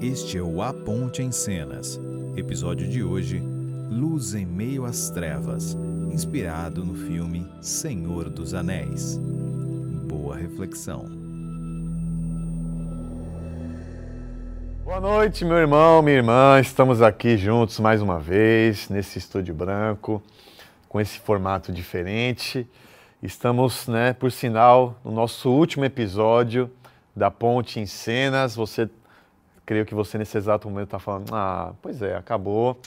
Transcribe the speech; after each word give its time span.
Este 0.00 0.38
é 0.38 0.42
o 0.42 0.60
A 0.60 0.72
Ponte 0.72 1.22
em 1.22 1.32
Cenas. 1.32 1.98
Episódio 2.36 2.88
de 2.88 3.02
hoje: 3.02 3.42
Luz 3.90 4.34
em 4.34 4.44
meio 4.44 4.84
às 4.84 5.10
trevas, 5.10 5.76
inspirado 6.12 6.84
no 6.84 6.94
filme 6.94 7.46
Senhor 7.60 8.28
dos 8.28 8.54
Anéis. 8.54 9.18
Boa 10.08 10.36
reflexão. 10.36 11.06
Boa 14.84 15.00
noite, 15.00 15.44
meu 15.44 15.56
irmão, 15.56 16.02
minha 16.02 16.16
irmã. 16.16 16.60
Estamos 16.60 17.00
aqui 17.00 17.36
juntos 17.36 17.80
mais 17.80 18.02
uma 18.02 18.18
vez 18.18 18.88
nesse 18.88 19.18
estúdio 19.18 19.54
branco, 19.54 20.22
com 20.88 21.00
esse 21.00 21.18
formato 21.18 21.72
diferente. 21.72 22.68
Estamos, 23.22 23.88
né, 23.88 24.12
por 24.12 24.30
sinal, 24.30 25.00
no 25.02 25.10
nosso 25.10 25.50
último 25.50 25.84
episódio 25.84 26.70
da 27.16 27.30
Ponte 27.30 27.80
em 27.80 27.86
Cenas. 27.86 28.54
Você, 28.54 28.90
creio 29.64 29.86
que 29.86 29.94
você 29.94 30.18
nesse 30.18 30.36
exato 30.36 30.68
momento 30.68 30.86
está 30.86 30.98
falando, 30.98 31.34
ah, 31.34 31.72
pois 31.80 32.02
é, 32.02 32.16
acabou, 32.16 32.78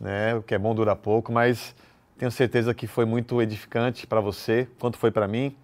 né? 0.00 0.34
O 0.34 0.42
que 0.42 0.54
é 0.54 0.58
bom 0.58 0.74
dura 0.74 0.94
pouco, 0.96 1.32
mas 1.32 1.74
tenho 2.18 2.30
certeza 2.30 2.72
que 2.74 2.86
foi 2.86 3.04
muito 3.04 3.40
edificante 3.42 4.06
para 4.06 4.20
você, 4.20 4.66
quanto 4.78 4.98
foi 4.98 5.10
para 5.10 5.28
mim. 5.28 5.54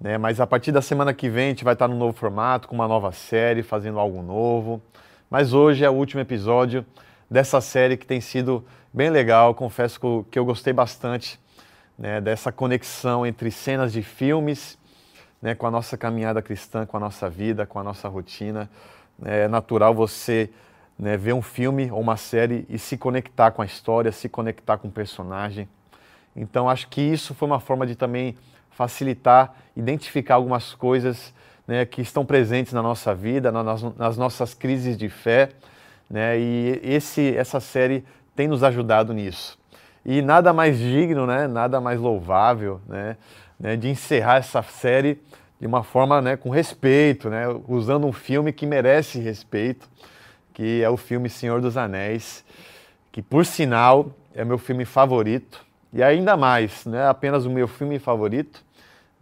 Né? 0.00 0.18
Mas 0.18 0.40
a 0.40 0.46
partir 0.46 0.72
da 0.72 0.82
semana 0.82 1.14
que 1.14 1.28
vem 1.28 1.46
a 1.46 1.48
gente 1.48 1.64
vai 1.64 1.72
estar 1.72 1.88
num 1.88 1.96
novo 1.96 2.12
formato, 2.16 2.68
com 2.68 2.74
uma 2.74 2.88
nova 2.88 3.12
série, 3.12 3.62
fazendo 3.62 3.98
algo 3.98 4.22
novo. 4.22 4.82
Mas 5.30 5.52
hoje 5.52 5.84
é 5.84 5.90
o 5.90 5.92
último 5.92 6.20
episódio 6.20 6.84
dessa 7.30 7.60
série 7.60 7.96
que 7.96 8.06
tem 8.06 8.20
sido 8.20 8.64
bem 8.92 9.10
legal. 9.10 9.54
Confesso 9.54 10.24
que 10.30 10.38
eu 10.38 10.44
gostei 10.44 10.72
bastante 10.72 11.40
né, 11.98 12.20
dessa 12.20 12.52
conexão 12.52 13.26
entre 13.26 13.50
cenas 13.50 13.92
de 13.92 14.02
filmes 14.02 14.78
né, 15.40 15.54
com 15.54 15.66
a 15.66 15.70
nossa 15.70 15.96
caminhada 15.96 16.42
cristã, 16.42 16.84
com 16.84 16.96
a 16.96 17.00
nossa 17.00 17.28
vida, 17.30 17.66
com 17.66 17.78
a 17.78 17.82
nossa 17.82 18.08
rotina. 18.08 18.68
É 19.24 19.48
natural 19.48 19.94
você 19.94 20.50
né, 20.98 21.16
ver 21.16 21.32
um 21.32 21.42
filme 21.42 21.90
ou 21.90 22.00
uma 22.00 22.16
série 22.16 22.66
e 22.68 22.78
se 22.78 22.96
conectar 22.96 23.50
com 23.50 23.62
a 23.62 23.66
história, 23.66 24.12
se 24.12 24.28
conectar 24.28 24.78
com 24.78 24.88
o 24.88 24.90
personagem. 24.90 25.68
Então, 26.34 26.68
acho 26.68 26.88
que 26.88 27.00
isso 27.00 27.34
foi 27.34 27.46
uma 27.46 27.60
forma 27.60 27.86
de 27.86 27.94
também 27.94 28.36
facilitar, 28.70 29.54
identificar 29.74 30.34
algumas 30.34 30.74
coisas 30.74 31.32
né, 31.66 31.84
que 31.84 32.02
estão 32.02 32.24
presentes 32.24 32.72
na 32.72 32.82
nossa 32.82 33.14
vida, 33.14 33.50
nas, 33.50 33.82
nas 33.96 34.16
nossas 34.16 34.54
crises 34.54 34.96
de 34.96 35.08
fé. 35.08 35.50
Né, 36.08 36.38
e 36.38 36.80
esse, 36.82 37.34
essa 37.36 37.58
série 37.58 38.04
tem 38.34 38.46
nos 38.46 38.62
ajudado 38.62 39.12
nisso. 39.12 39.58
E 40.04 40.22
nada 40.22 40.52
mais 40.52 40.78
digno, 40.78 41.26
né, 41.26 41.48
nada 41.48 41.80
mais 41.80 41.98
louvável 41.98 42.80
né, 42.86 43.16
né, 43.58 43.76
de 43.76 43.88
encerrar 43.88 44.36
essa 44.36 44.62
série 44.62 45.20
de 45.60 45.66
uma 45.66 45.82
forma 45.82 46.20
né, 46.20 46.36
com 46.36 46.50
respeito, 46.50 47.30
né, 47.30 47.44
usando 47.66 48.06
um 48.06 48.12
filme 48.12 48.52
que 48.52 48.66
merece 48.66 49.18
respeito, 49.18 49.88
que 50.52 50.82
é 50.82 50.90
o 50.90 50.96
filme 50.96 51.28
Senhor 51.28 51.60
dos 51.60 51.76
Anéis, 51.76 52.44
que 53.10 53.22
por 53.22 53.44
sinal 53.46 54.10
é 54.34 54.44
meu 54.44 54.58
filme 54.58 54.84
favorito, 54.84 55.64
e 55.92 56.02
ainda 56.02 56.36
mais, 56.36 56.84
não 56.84 56.98
é 56.98 57.08
apenas 57.08 57.46
o 57.46 57.50
meu 57.50 57.66
filme 57.66 57.98
favorito, 57.98 58.62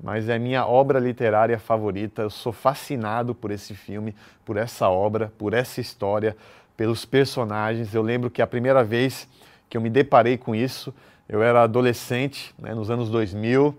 mas 0.02 0.28
é 0.28 0.34
a 0.34 0.38
minha 0.38 0.66
obra 0.66 0.98
literária 0.98 1.58
favorita. 1.58 2.22
Eu 2.22 2.30
sou 2.30 2.52
fascinado 2.52 3.34
por 3.34 3.50
esse 3.50 3.74
filme, 3.74 4.14
por 4.44 4.56
essa 4.56 4.88
obra, 4.88 5.32
por 5.38 5.54
essa 5.54 5.80
história, 5.80 6.36
pelos 6.76 7.04
personagens. 7.04 7.94
Eu 7.94 8.02
lembro 8.02 8.30
que 8.30 8.42
a 8.42 8.46
primeira 8.46 8.82
vez 8.82 9.28
que 9.68 9.76
eu 9.76 9.80
me 9.80 9.88
deparei 9.88 10.36
com 10.36 10.54
isso, 10.54 10.92
eu 11.28 11.42
era 11.42 11.62
adolescente, 11.62 12.54
né, 12.58 12.74
nos 12.74 12.90
anos 12.90 13.08
2000, 13.08 13.74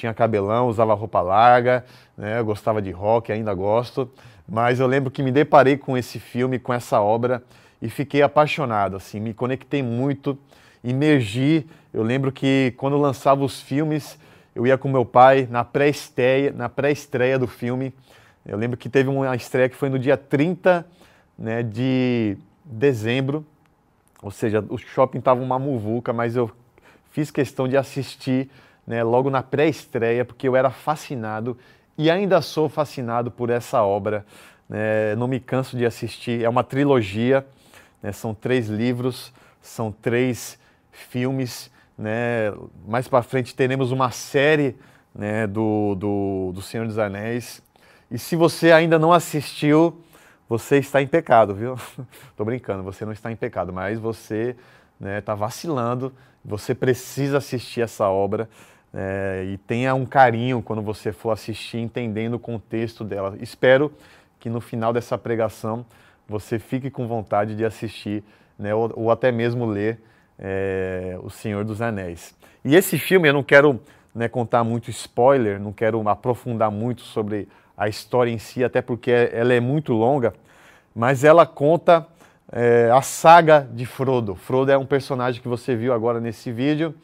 tinha 0.00 0.14
cabelão, 0.14 0.68
usava 0.68 0.94
roupa 0.94 1.20
larga, 1.20 1.84
né? 2.16 2.42
gostava 2.42 2.80
de 2.80 2.90
rock, 2.90 3.30
ainda 3.30 3.52
gosto, 3.52 4.10
mas 4.48 4.80
eu 4.80 4.86
lembro 4.86 5.10
que 5.10 5.22
me 5.22 5.30
deparei 5.30 5.76
com 5.76 5.96
esse 5.96 6.18
filme, 6.18 6.58
com 6.58 6.72
essa 6.72 7.00
obra 7.00 7.42
e 7.82 7.88
fiquei 7.88 8.22
apaixonado, 8.22 8.96
assim, 8.96 9.20
me 9.20 9.34
conectei 9.34 9.82
muito, 9.82 10.38
imergi. 10.82 11.66
Eu 11.92 12.02
lembro 12.02 12.32
que 12.32 12.74
quando 12.76 12.96
lançava 12.96 13.44
os 13.44 13.60
filmes, 13.60 14.18
eu 14.54 14.66
ia 14.66 14.78
com 14.78 14.88
meu 14.88 15.04
pai 15.04 15.46
na 15.50 15.64
pré-estreia, 15.64 16.52
na 16.52 16.68
pré-estreia 16.68 17.38
do 17.38 17.46
filme. 17.46 17.94
Eu 18.44 18.56
lembro 18.56 18.76
que 18.76 18.88
teve 18.88 19.08
uma 19.08 19.36
estreia 19.36 19.68
que 19.68 19.76
foi 19.76 19.90
no 19.90 19.98
dia 19.98 20.16
30 20.16 20.86
né, 21.38 21.62
de 21.62 22.36
dezembro, 22.64 23.44
ou 24.22 24.30
seja, 24.30 24.64
o 24.68 24.76
shopping 24.76 25.18
estava 25.18 25.42
uma 25.42 25.58
muvuca, 25.58 26.12
mas 26.12 26.36
eu 26.36 26.50
fiz 27.10 27.30
questão 27.30 27.68
de 27.68 27.76
assistir 27.76 28.50
né, 28.90 29.04
logo 29.04 29.30
na 29.30 29.40
pré-estreia, 29.40 30.24
porque 30.24 30.48
eu 30.48 30.56
era 30.56 30.68
fascinado 30.68 31.56
e 31.96 32.10
ainda 32.10 32.42
sou 32.42 32.68
fascinado 32.68 33.30
por 33.30 33.48
essa 33.48 33.84
obra. 33.84 34.26
Né, 34.68 35.14
não 35.14 35.28
me 35.28 35.38
canso 35.38 35.76
de 35.76 35.86
assistir. 35.86 36.42
É 36.42 36.48
uma 36.48 36.64
trilogia, 36.64 37.46
né, 38.02 38.10
são 38.10 38.34
três 38.34 38.66
livros, 38.66 39.32
são 39.62 39.92
três 39.92 40.58
filmes. 40.90 41.70
Né, 41.96 42.52
mais 42.84 43.06
para 43.06 43.22
frente 43.22 43.54
teremos 43.54 43.92
uma 43.92 44.10
série 44.10 44.74
né, 45.14 45.46
do, 45.46 45.94
do, 45.94 46.50
do 46.52 46.60
Senhor 46.60 46.84
dos 46.84 46.98
Anéis. 46.98 47.62
E 48.10 48.18
se 48.18 48.34
você 48.34 48.72
ainda 48.72 48.98
não 48.98 49.12
assistiu, 49.12 50.00
você 50.48 50.78
está 50.78 51.00
em 51.00 51.06
pecado, 51.06 51.54
viu? 51.54 51.78
Tô 52.36 52.44
brincando, 52.44 52.82
você 52.82 53.04
não 53.04 53.12
está 53.12 53.30
em 53.30 53.36
pecado, 53.36 53.72
mas 53.72 54.00
você 54.00 54.56
está 54.56 54.58
né, 54.98 55.20
tá 55.20 55.36
vacilando. 55.36 56.12
Você 56.44 56.74
precisa 56.74 57.38
assistir 57.38 57.82
essa 57.82 58.08
obra 58.08 58.48
é, 58.92 59.44
e 59.46 59.56
tenha 59.58 59.94
um 59.94 60.04
carinho 60.04 60.62
quando 60.62 60.82
você 60.82 61.12
for 61.12 61.30
assistir, 61.30 61.78
entendendo 61.78 62.34
o 62.34 62.38
contexto 62.38 63.04
dela. 63.04 63.36
Espero 63.40 63.92
que 64.38 64.50
no 64.50 64.60
final 64.60 64.92
dessa 64.92 65.16
pregação 65.16 65.84
você 66.28 66.58
fique 66.58 66.90
com 66.90 67.06
vontade 67.06 67.54
de 67.54 67.64
assistir 67.64 68.24
né, 68.58 68.74
ou, 68.74 68.92
ou, 68.94 69.10
até 69.10 69.30
mesmo 69.32 69.64
ler 69.64 70.00
é, 70.38 71.18
O 71.22 71.30
Senhor 71.30 71.64
dos 71.64 71.80
Anéis. 71.80 72.34
E 72.64 72.74
esse 72.74 72.98
filme, 72.98 73.28
eu 73.28 73.32
não 73.32 73.42
quero 73.42 73.80
né, 74.14 74.28
contar 74.28 74.64
muito 74.64 74.90
spoiler, 74.90 75.60
não 75.60 75.72
quero 75.72 76.06
aprofundar 76.08 76.70
muito 76.70 77.02
sobre 77.02 77.48
a 77.76 77.88
história 77.88 78.30
em 78.30 78.38
si, 78.38 78.62
até 78.62 78.82
porque 78.82 79.10
ela 79.10 79.54
é 79.54 79.60
muito 79.60 79.92
longa, 79.92 80.34
mas 80.94 81.24
ela 81.24 81.46
conta 81.46 82.06
é, 82.52 82.90
a 82.92 83.00
saga 83.00 83.66
de 83.72 83.86
Frodo. 83.86 84.34
Frodo 84.34 84.70
é 84.70 84.76
um 84.76 84.84
personagem 84.84 85.40
que 85.40 85.48
você 85.48 85.74
viu 85.74 85.92
agora 85.92 86.20
nesse 86.20 86.52
vídeo 86.52 86.94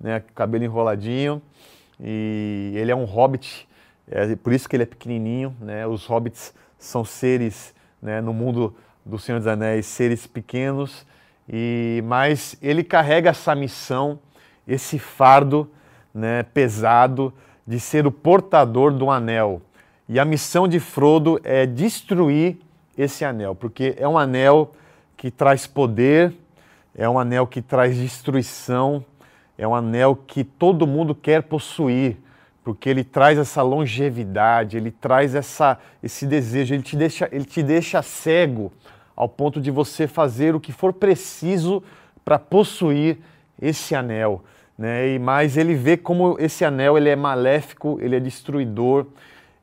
né, 0.00 0.22
cabelo 0.34 0.64
enroladinho, 0.64 1.40
e 2.00 2.72
ele 2.74 2.90
é 2.90 2.96
um 2.96 3.04
hobbit, 3.04 3.66
é 4.10 4.36
por 4.36 4.52
isso 4.52 4.68
que 4.68 4.76
ele 4.76 4.82
é 4.84 4.86
pequenininho, 4.86 5.56
né? 5.60 5.86
Os 5.86 6.06
hobbits 6.06 6.54
são 6.78 7.04
seres, 7.04 7.74
né, 8.00 8.20
no 8.20 8.32
mundo 8.32 8.74
do 9.04 9.18
Senhor 9.18 9.38
dos 9.38 9.46
Anéis, 9.46 9.86
seres 9.86 10.26
pequenos, 10.26 11.06
e 11.48 12.02
mas 12.04 12.56
ele 12.60 12.84
carrega 12.84 13.30
essa 13.30 13.54
missão, 13.54 14.18
esse 14.66 14.98
fardo, 14.98 15.70
né, 16.12 16.42
pesado 16.42 17.32
de 17.66 17.80
ser 17.80 18.06
o 18.06 18.12
portador 18.12 18.92
do 18.92 19.10
anel. 19.10 19.62
E 20.08 20.20
a 20.20 20.24
missão 20.24 20.68
de 20.68 20.78
Frodo 20.78 21.40
é 21.42 21.66
destruir 21.66 22.58
esse 22.96 23.24
anel, 23.24 23.54
porque 23.54 23.94
é 23.98 24.06
um 24.06 24.16
anel 24.16 24.72
que 25.16 25.30
traz 25.30 25.66
poder, 25.66 26.32
é 26.94 27.08
um 27.08 27.18
anel 27.18 27.46
que 27.46 27.60
traz 27.60 27.96
destruição, 27.96 29.04
é 29.58 29.66
um 29.66 29.74
anel 29.74 30.16
que 30.16 30.44
todo 30.44 30.86
mundo 30.86 31.14
quer 31.14 31.42
possuir, 31.42 32.16
porque 32.62 32.88
ele 32.88 33.04
traz 33.04 33.38
essa 33.38 33.62
longevidade, 33.62 34.76
ele 34.76 34.90
traz 34.90 35.34
essa, 35.34 35.78
esse 36.02 36.26
desejo, 36.26 36.74
ele 36.74 36.82
te, 36.82 36.96
deixa, 36.96 37.28
ele 37.30 37.44
te 37.44 37.62
deixa 37.62 38.02
cego 38.02 38.72
ao 39.14 39.28
ponto 39.28 39.60
de 39.60 39.70
você 39.70 40.06
fazer 40.06 40.54
o 40.54 40.60
que 40.60 40.72
for 40.72 40.92
preciso 40.92 41.82
para 42.24 42.38
possuir 42.38 43.18
esse 43.60 43.94
anel. 43.94 44.44
Né? 44.76 45.14
E 45.14 45.18
mais 45.18 45.56
ele 45.56 45.74
vê 45.74 45.96
como 45.96 46.36
esse 46.38 46.64
anel 46.64 46.98
ele 46.98 47.08
é 47.08 47.16
maléfico, 47.16 47.98
ele 48.02 48.16
é 48.16 48.20
destruidor, 48.20 49.06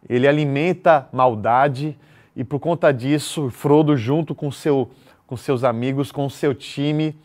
ele 0.09 0.27
alimenta 0.27 1.07
maldade 1.11 1.97
e 2.35 2.43
por 2.43 2.59
conta 2.59 2.91
disso 2.91 3.49
Frodo 3.49 3.95
junto 3.95 4.33
com 4.33 4.51
seu 4.51 4.89
com 5.25 5.37
seus 5.37 5.63
amigos, 5.63 6.11
com 6.11 6.29
seu 6.29 6.53
time, 6.53 7.15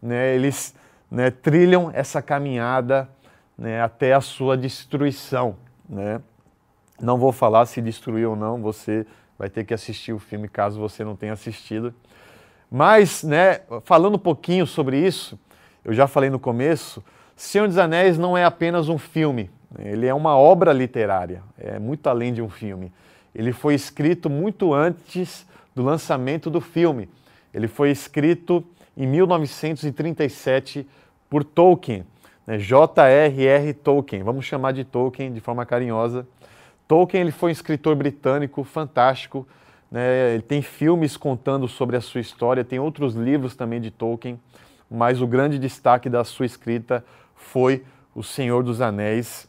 né, 0.00 0.34
eles 0.34 0.74
né, 1.10 1.30
trilham 1.30 1.90
essa 1.92 2.20
caminhada 2.20 3.08
né, 3.56 3.80
até 3.80 4.12
a 4.12 4.20
sua 4.20 4.56
destruição. 4.56 5.56
Né? 5.88 6.20
Não 7.00 7.18
vou 7.18 7.32
falar 7.32 7.66
se 7.66 7.80
destruiu 7.80 8.30
ou 8.30 8.36
não, 8.36 8.60
você 8.60 9.06
vai 9.38 9.48
ter 9.50 9.64
que 9.64 9.74
assistir 9.74 10.12
o 10.12 10.18
filme 10.18 10.48
caso 10.48 10.80
você 10.80 11.04
não 11.04 11.16
tenha 11.16 11.32
assistido. 11.32 11.94
Mas, 12.70 13.22
né, 13.22 13.60
falando 13.84 14.16
um 14.16 14.18
pouquinho 14.18 14.66
sobre 14.66 14.98
isso, 14.98 15.38
eu 15.84 15.92
já 15.92 16.06
falei 16.06 16.30
no 16.30 16.38
começo, 16.38 17.04
Senhor 17.36 17.68
dos 17.68 17.78
Anéis 17.78 18.18
não 18.18 18.36
é 18.36 18.44
apenas 18.44 18.88
um 18.88 18.98
filme, 18.98 19.50
ele 19.78 20.06
é 20.06 20.14
uma 20.14 20.36
obra 20.36 20.72
literária, 20.72 21.42
é 21.58 21.78
muito 21.78 22.06
além 22.08 22.32
de 22.32 22.40
um 22.40 22.48
filme. 22.48 22.92
Ele 23.34 23.52
foi 23.52 23.74
escrito 23.74 24.30
muito 24.30 24.72
antes 24.72 25.46
do 25.74 25.82
lançamento 25.82 26.48
do 26.48 26.60
filme. 26.60 27.08
Ele 27.52 27.68
foi 27.68 27.90
escrito 27.90 28.64
em 28.96 29.06
1937 29.06 30.86
por 31.28 31.44
Tolkien, 31.44 32.04
né? 32.46 32.58
J.R.R. 32.58 33.74
Tolkien, 33.74 34.22
vamos 34.22 34.44
chamar 34.44 34.72
de 34.72 34.84
Tolkien 34.84 35.32
de 35.32 35.40
forma 35.40 35.66
carinhosa. 35.66 36.26
Tolkien 36.86 37.22
ele 37.22 37.32
foi 37.32 37.50
um 37.50 37.52
escritor 37.52 37.96
britânico 37.96 38.62
fantástico, 38.62 39.46
né? 39.90 40.34
ele 40.34 40.42
tem 40.42 40.62
filmes 40.62 41.16
contando 41.16 41.66
sobre 41.66 41.96
a 41.96 42.00
sua 42.00 42.20
história, 42.20 42.64
tem 42.64 42.78
outros 42.78 43.14
livros 43.14 43.56
também 43.56 43.80
de 43.80 43.90
Tolkien, 43.90 44.40
mas 44.88 45.20
o 45.20 45.26
grande 45.26 45.58
destaque 45.58 46.08
da 46.08 46.22
sua 46.22 46.46
escrita 46.46 47.04
foi 47.34 47.84
O 48.14 48.22
Senhor 48.22 48.62
dos 48.62 48.80
Anéis. 48.80 49.48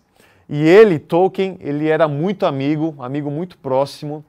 E 0.49 0.63
ele, 0.63 0.97
Tolkien, 0.97 1.57
ele 1.59 1.87
era 1.87 2.07
muito 2.07 2.45
amigo, 2.45 2.95
amigo 2.99 3.29
muito 3.29 3.57
próximo 3.57 4.25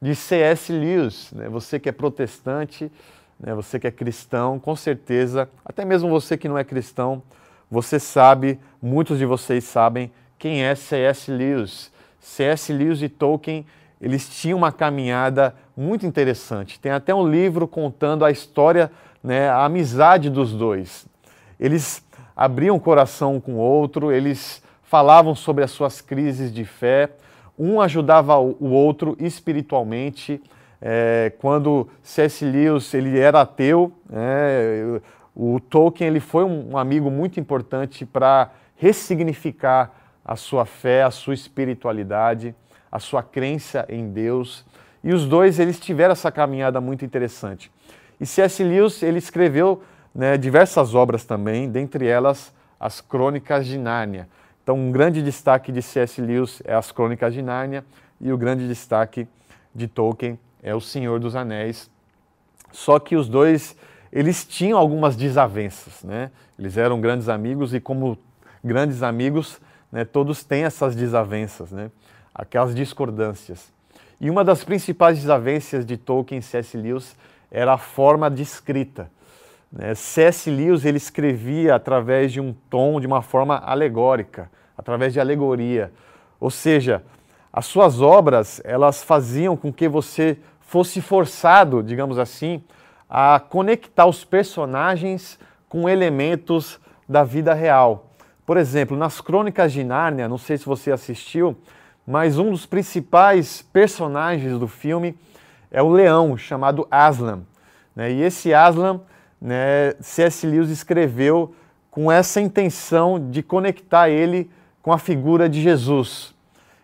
de 0.00 0.14
C.S. 0.14 0.72
Lewis. 0.72 1.32
Né? 1.32 1.48
Você 1.48 1.78
que 1.78 1.88
é 1.88 1.92
protestante, 1.92 2.90
né? 3.38 3.54
você 3.54 3.78
que 3.78 3.86
é 3.86 3.90
cristão, 3.90 4.58
com 4.58 4.74
certeza, 4.74 5.48
até 5.64 5.84
mesmo 5.84 6.08
você 6.08 6.36
que 6.36 6.48
não 6.48 6.58
é 6.58 6.64
cristão, 6.64 7.22
você 7.70 7.98
sabe, 7.98 8.58
muitos 8.80 9.18
de 9.18 9.26
vocês 9.26 9.64
sabem 9.64 10.10
quem 10.38 10.62
é 10.62 10.74
C.S. 10.74 11.30
Lewis. 11.30 11.90
C.S. 12.20 12.72
Lewis 12.72 13.02
e 13.02 13.08
Tolkien, 13.08 13.66
eles 14.00 14.28
tinham 14.28 14.58
uma 14.58 14.70
caminhada 14.70 15.54
muito 15.76 16.06
interessante. 16.06 16.78
Tem 16.78 16.92
até 16.92 17.14
um 17.14 17.28
livro 17.28 17.66
contando 17.66 18.24
a 18.24 18.30
história, 18.30 18.90
né, 19.22 19.48
a 19.48 19.64
amizade 19.64 20.30
dos 20.30 20.52
dois. 20.52 21.06
Eles 21.58 22.04
abriam 22.36 22.76
o 22.76 22.80
coração 22.80 23.36
um 23.36 23.40
com 23.40 23.54
o 23.54 23.58
outro, 23.58 24.12
eles 24.12 24.62
falavam 24.82 25.34
sobre 25.34 25.64
as 25.64 25.70
suas 25.70 26.00
crises 26.00 26.52
de 26.52 26.64
fé, 26.64 27.10
um 27.58 27.80
ajudava 27.80 28.38
o 28.38 28.70
outro 28.70 29.16
espiritualmente. 29.18 30.40
É, 30.80 31.32
quando 31.38 31.88
C.S. 32.02 32.44
Lewis 32.44 32.92
ele 32.92 33.18
era 33.18 33.40
ateu, 33.40 33.92
é, 34.12 35.00
o 35.34 35.58
Tolkien 35.60 36.08
ele 36.08 36.20
foi 36.20 36.44
um 36.44 36.76
amigo 36.76 37.10
muito 37.10 37.40
importante 37.40 38.04
para 38.04 38.50
ressignificar 38.76 39.92
a 40.24 40.36
sua 40.36 40.64
fé, 40.64 41.02
a 41.02 41.10
sua 41.10 41.34
espiritualidade, 41.34 42.54
a 42.90 42.98
sua 42.98 43.22
crença 43.22 43.86
em 43.88 44.10
Deus. 44.10 44.64
E 45.02 45.12
os 45.12 45.26
dois 45.26 45.58
eles 45.58 45.78
tiveram 45.78 46.12
essa 46.12 46.32
caminhada 46.32 46.80
muito 46.80 47.04
interessante. 47.04 47.70
E 48.20 48.26
C.S. 48.26 48.62
Lewis 48.62 49.02
ele 49.02 49.18
escreveu 49.18 49.82
né, 50.14 50.36
diversas 50.36 50.94
obras 50.94 51.24
também, 51.24 51.70
dentre 51.70 52.06
elas 52.06 52.54
as 52.78 53.00
Crônicas 53.00 53.66
de 53.66 53.78
Nárnia. 53.78 54.28
Então, 54.62 54.76
um 54.76 54.90
grande 54.90 55.22
destaque 55.22 55.70
de 55.70 55.80
C.S. 55.80 56.20
Lewis 56.20 56.62
é 56.64 56.74
as 56.74 56.90
Crônicas 56.90 57.32
de 57.32 57.40
Nárnia 57.40 57.84
e 58.20 58.32
o 58.32 58.38
grande 58.38 58.66
destaque 58.66 59.28
de 59.74 59.86
Tolkien 59.86 60.38
é 60.66 60.74
O 60.74 60.80
Senhor 60.80 61.20
dos 61.20 61.36
Anéis. 61.36 61.88
Só 62.72 62.98
que 62.98 63.14
os 63.14 63.28
dois, 63.28 63.76
eles 64.12 64.44
tinham 64.44 64.76
algumas 64.76 65.14
desavenças, 65.14 66.02
né? 66.02 66.32
Eles 66.58 66.76
eram 66.76 67.00
grandes 67.00 67.28
amigos 67.28 67.72
e 67.72 67.78
como 67.78 68.18
grandes 68.64 69.00
amigos, 69.00 69.60
né, 69.92 70.04
todos 70.04 70.42
têm 70.42 70.64
essas 70.64 70.96
desavenças, 70.96 71.70
né? 71.70 71.88
Aquelas 72.34 72.74
discordâncias. 72.74 73.72
E 74.20 74.28
uma 74.28 74.42
das 74.42 74.64
principais 74.64 75.20
desavenças 75.20 75.86
de 75.86 75.96
Tolkien 75.96 76.40
e 76.40 76.42
C.S. 76.42 76.76
Lewis 76.76 77.14
era 77.48 77.74
a 77.74 77.78
forma 77.78 78.28
de 78.28 78.42
escrita. 78.42 79.08
Né? 79.70 79.94
C.S. 79.94 80.50
Lewis 80.50 80.84
ele 80.84 80.96
escrevia 80.96 81.76
através 81.76 82.32
de 82.32 82.40
um 82.40 82.52
tom, 82.68 83.00
de 83.00 83.06
uma 83.06 83.22
forma 83.22 83.56
alegórica, 83.58 84.50
através 84.76 85.12
de 85.12 85.20
alegoria. 85.20 85.92
Ou 86.40 86.50
seja, 86.50 87.04
as 87.52 87.66
suas 87.66 88.00
obras 88.00 88.60
elas 88.64 89.02
faziam 89.02 89.56
com 89.56 89.72
que 89.72 89.88
você 89.88 90.36
fosse 90.66 91.00
forçado, 91.00 91.82
digamos 91.82 92.18
assim, 92.18 92.62
a 93.08 93.40
conectar 93.40 94.04
os 94.04 94.24
personagens 94.24 95.38
com 95.68 95.88
elementos 95.88 96.78
da 97.08 97.24
vida 97.24 97.54
real. 97.54 98.10
Por 98.44 98.56
exemplo, 98.56 98.96
nas 98.96 99.20
Crônicas 99.20 99.72
de 99.72 99.82
Nárnia, 99.82 100.28
não 100.28 100.38
sei 100.38 100.58
se 100.58 100.66
você 100.66 100.90
assistiu, 100.90 101.56
mas 102.06 102.38
um 102.38 102.50
dos 102.50 102.66
principais 102.66 103.62
personagens 103.72 104.58
do 104.58 104.68
filme 104.68 105.16
é 105.70 105.82
o 105.82 105.88
leão 105.88 106.36
chamado 106.36 106.86
Aslan. 106.90 107.42
Né? 107.94 108.12
E 108.12 108.22
esse 108.22 108.52
Aslan 108.52 109.00
né, 109.40 109.94
C.S. 110.00 110.46
Lewis 110.46 110.70
escreveu 110.70 111.54
com 111.90 112.10
essa 112.10 112.40
intenção 112.40 113.30
de 113.30 113.42
conectar 113.42 114.08
ele 114.08 114.50
com 114.82 114.92
a 114.92 114.98
figura 114.98 115.48
de 115.48 115.60
Jesus. 115.60 116.34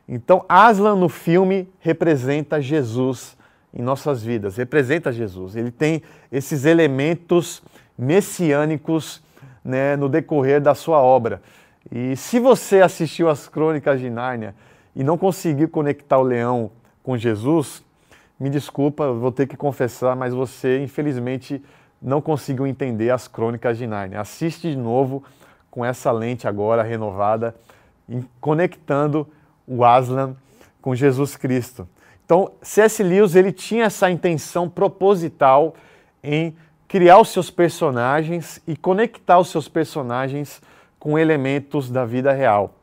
Então, 0.08 0.44
Aslan 0.49 0.96
no 0.96 1.08
filme 1.08 1.69
representa 1.81 2.61
Jesus 2.61 3.37
em 3.75 3.83
nossas 3.83 4.23
vidas, 4.23 4.57
representa 4.57 5.11
Jesus. 5.11 5.57
Ele 5.57 5.71
tem 5.71 6.03
esses 6.31 6.65
elementos 6.65 7.63
messiânicos 7.97 9.23
né, 9.65 9.97
no 9.97 10.09
decorrer 10.09 10.61
da 10.61 10.75
sua 10.75 11.01
obra. 11.01 11.41
E 11.91 12.17
se 12.17 12.39
você 12.39 12.81
assistiu 12.81 13.29
às 13.29 13.49
Crônicas 13.49 14.01
de 14.01 14.11
Nárnia 14.11 14.55
e 14.95 15.03
não 15.03 15.17
conseguiu 15.17 15.69
conectar 15.69 16.19
o 16.19 16.23
leão 16.23 16.71
com 17.03 17.17
Jesus, 17.17 17.83
me 18.39 18.51
desculpa, 18.51 19.13
vou 19.13 19.33
ter 19.33 19.47
que 19.47 19.57
confessar, 19.57 20.17
mas 20.17 20.35
você 20.35 20.83
infelizmente 20.83 21.63
não 22.01 22.21
conseguiu 22.21 22.67
entender 22.67 23.11
as 23.11 23.29
crônicas 23.29 23.79
de 23.79 23.87
Narnia. 23.87 24.21
Assiste 24.21 24.71
de 24.71 24.77
novo 24.77 25.23
com 25.71 25.85
essa 25.85 26.11
lente 26.11 26.49
agora 26.49 26.83
renovada, 26.83 27.55
conectando 28.41 29.27
o 29.67 29.85
Aslan 29.85 30.37
com 30.81 30.95
Jesus 30.95 31.37
Cristo. 31.37 31.89
Então, 32.25 32.53
C.S. 32.63 33.03
Lewis 33.03 33.35
ele 33.35 33.53
tinha 33.53 33.85
essa 33.85 34.11
intenção 34.11 34.69
proposital 34.69 35.75
em 36.23 36.57
criar 36.89 37.19
os 37.19 37.31
seus 37.31 37.51
personagens 37.51 38.61
e 38.67 38.77
conectar 38.77 39.39
os 39.39 39.49
seus 39.49 39.69
personagens 39.69 40.61
com 40.99 41.19
elementos 41.19 41.91
da 41.91 42.05
vida 42.05 42.33
real. 42.33 42.75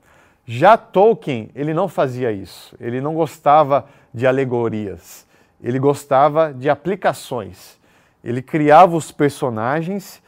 Já 0.45 0.75
Tolkien, 0.75 1.49
ele 1.53 1.73
não 1.75 1.87
fazia 1.87 2.31
isso. 2.31 2.75
Ele 2.79 2.99
não 2.99 3.13
gostava 3.13 3.85
de 4.11 4.25
alegorias. 4.25 5.27
Ele 5.61 5.77
gostava 5.77 6.51
de 6.51 6.69
aplicações. 6.69 7.77
Ele 8.23 8.41
criava 8.41 8.95
os 8.95 9.11
personagens 9.11 10.21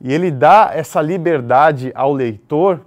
e 0.00 0.12
ele 0.12 0.30
dá 0.30 0.70
essa 0.74 1.00
liberdade 1.00 1.92
ao 1.94 2.12
leitor 2.12 2.80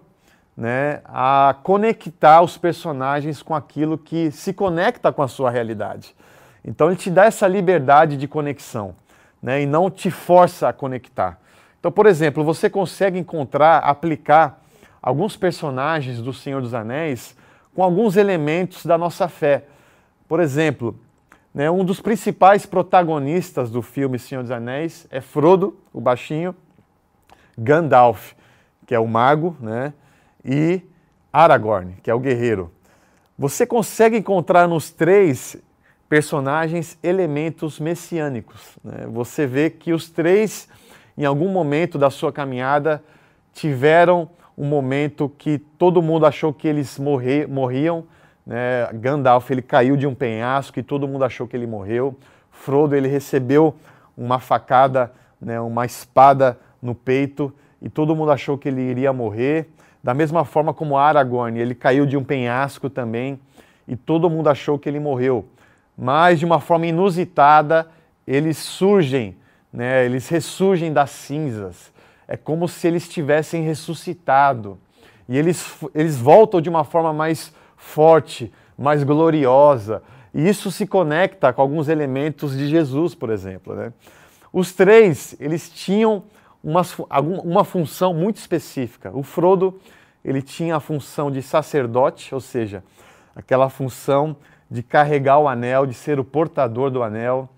né, 0.61 1.01
a 1.05 1.55
conectar 1.63 2.39
os 2.43 2.55
personagens 2.55 3.41
com 3.41 3.55
aquilo 3.55 3.97
que 3.97 4.29
se 4.29 4.53
conecta 4.53 5.11
com 5.11 5.23
a 5.23 5.27
sua 5.27 5.49
realidade. 5.49 6.15
Então 6.63 6.85
ele 6.85 6.97
te 6.97 7.09
dá 7.09 7.25
essa 7.25 7.47
liberdade 7.47 8.15
de 8.15 8.27
conexão 8.27 8.93
né, 9.41 9.63
e 9.63 9.65
não 9.65 9.89
te 9.89 10.11
força 10.11 10.69
a 10.69 10.73
conectar. 10.73 11.39
Então, 11.79 11.91
por 11.91 12.05
exemplo, 12.05 12.43
você 12.43 12.69
consegue 12.69 13.17
encontrar, 13.17 13.79
aplicar 13.79 14.61
alguns 15.01 15.35
personagens 15.35 16.21
do 16.21 16.31
Senhor 16.31 16.61
dos 16.61 16.75
Anéis 16.75 17.35
com 17.73 17.81
alguns 17.81 18.15
elementos 18.15 18.85
da 18.85 18.99
nossa 18.99 19.27
fé. 19.27 19.63
Por 20.27 20.39
exemplo, 20.39 20.95
né, 21.51 21.71
um 21.71 21.83
dos 21.83 21.99
principais 21.99 22.67
protagonistas 22.67 23.71
do 23.71 23.81
filme 23.81 24.19
Senhor 24.19 24.43
dos 24.43 24.51
Anéis 24.51 25.07
é 25.09 25.21
Frodo, 25.21 25.75
o 25.91 25.99
baixinho, 25.99 26.55
Gandalf, 27.57 28.33
que 28.85 28.93
é 28.93 28.99
o 28.99 29.07
mago, 29.07 29.57
né, 29.59 29.91
e 30.43 30.81
Aragorn, 31.31 31.95
que 32.03 32.09
é 32.09 32.13
o 32.13 32.19
guerreiro. 32.19 32.71
Você 33.37 33.65
consegue 33.65 34.17
encontrar 34.17 34.67
nos 34.67 34.91
três 34.91 35.57
personagens 36.07 36.97
elementos 37.01 37.79
messiânicos. 37.79 38.77
Né? 38.83 39.07
Você 39.11 39.47
vê 39.47 39.69
que 39.69 39.93
os 39.93 40.09
três, 40.09 40.67
em 41.17 41.25
algum 41.25 41.49
momento 41.49 41.97
da 41.97 42.09
sua 42.09 42.31
caminhada, 42.31 43.03
tiveram 43.53 44.29
um 44.57 44.65
momento 44.65 45.31
que 45.37 45.57
todo 45.57 46.01
mundo 46.01 46.25
achou 46.25 46.53
que 46.53 46.67
eles 46.67 46.99
morriam, 46.99 48.05
né? 48.45 48.89
Gandalf 48.93 49.49
ele 49.49 49.61
caiu 49.61 49.95
de 49.95 50.05
um 50.05 50.13
penhasco 50.13 50.79
e 50.79 50.83
todo 50.83 51.07
mundo 51.07 51.23
achou 51.23 51.47
que 51.47 51.55
ele 51.55 51.67
morreu. 51.67 52.17
Frodo 52.51 52.95
ele 52.95 53.07
recebeu 53.07 53.75
uma 54.17 54.39
facada, 54.39 55.11
né, 55.39 55.59
uma 55.59 55.85
espada 55.85 56.59
no 56.81 56.93
peito 56.93 57.53
e 57.81 57.89
todo 57.89 58.15
mundo 58.15 58.31
achou 58.31 58.57
que 58.57 58.67
ele 58.67 58.81
iria 58.81 59.13
morrer. 59.13 59.69
Da 60.03 60.13
mesma 60.13 60.43
forma 60.43 60.73
como 60.73 60.97
Aragorn, 60.97 61.59
ele 61.59 61.75
caiu 61.75 62.05
de 62.05 62.17
um 62.17 62.23
penhasco 62.23 62.89
também 62.89 63.39
e 63.87 63.95
todo 63.95 64.29
mundo 64.29 64.49
achou 64.49 64.79
que 64.79 64.89
ele 64.89 64.99
morreu. 64.99 65.45
Mas 65.97 66.39
de 66.39 66.45
uma 66.45 66.59
forma 66.59 66.87
inusitada, 66.87 67.87
eles 68.25 68.57
surgem, 68.57 69.37
né, 69.71 70.05
eles 70.05 70.27
ressurgem 70.27 70.91
das 70.91 71.11
cinzas. 71.11 71.91
É 72.27 72.35
como 72.37 72.67
se 72.67 72.87
eles 72.87 73.07
tivessem 73.07 73.63
ressuscitado. 73.63 74.77
E 75.27 75.37
eles, 75.37 75.77
eles 75.93 76.17
voltam 76.17 76.61
de 76.61 76.69
uma 76.69 76.83
forma 76.83 77.13
mais 77.13 77.53
forte, 77.75 78.51
mais 78.77 79.03
gloriosa. 79.03 80.01
E 80.33 80.47
isso 80.47 80.71
se 80.71 80.87
conecta 80.87 81.51
com 81.51 81.61
alguns 81.61 81.89
elementos 81.89 82.57
de 82.57 82.67
Jesus, 82.67 83.13
por 83.13 83.29
exemplo. 83.29 83.75
Né? 83.75 83.93
Os 84.51 84.73
três, 84.73 85.35
eles 85.39 85.69
tinham 85.69 86.23
uma, 86.63 86.81
uma 87.43 87.63
função 87.63 88.13
muito 88.13 88.37
específica. 88.37 89.11
O 89.13 89.23
Frodo, 89.23 89.79
ele 90.23 90.41
tinha 90.41 90.75
a 90.75 90.79
função 90.79 91.31
de 91.31 91.41
sacerdote, 91.41 92.33
ou 92.33 92.41
seja, 92.41 92.83
aquela 93.35 93.69
função 93.69 94.35
de 94.69 94.83
carregar 94.83 95.39
o 95.39 95.47
anel, 95.47 95.85
de 95.85 95.93
ser 95.93 96.19
o 96.19 96.23
portador 96.23 96.89
do 96.89 97.03
anel. 97.03 97.49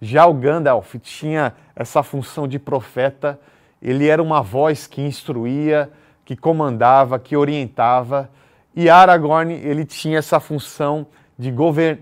Já 0.00 0.26
o 0.26 0.34
Gandalf 0.34 0.94
tinha 1.02 1.54
essa 1.74 2.02
função 2.02 2.46
de 2.46 2.58
profeta, 2.58 3.40
ele 3.82 4.06
era 4.06 4.22
uma 4.22 4.42
voz 4.42 4.86
que 4.86 5.00
instruía, 5.00 5.90
que 6.24 6.36
comandava, 6.36 7.18
que 7.18 7.36
orientava. 7.36 8.30
E 8.74 8.88
Aragorn, 8.88 9.52
ele 9.52 9.84
tinha 9.84 10.18
essa 10.18 10.38
função 10.38 11.06
de, 11.38 11.52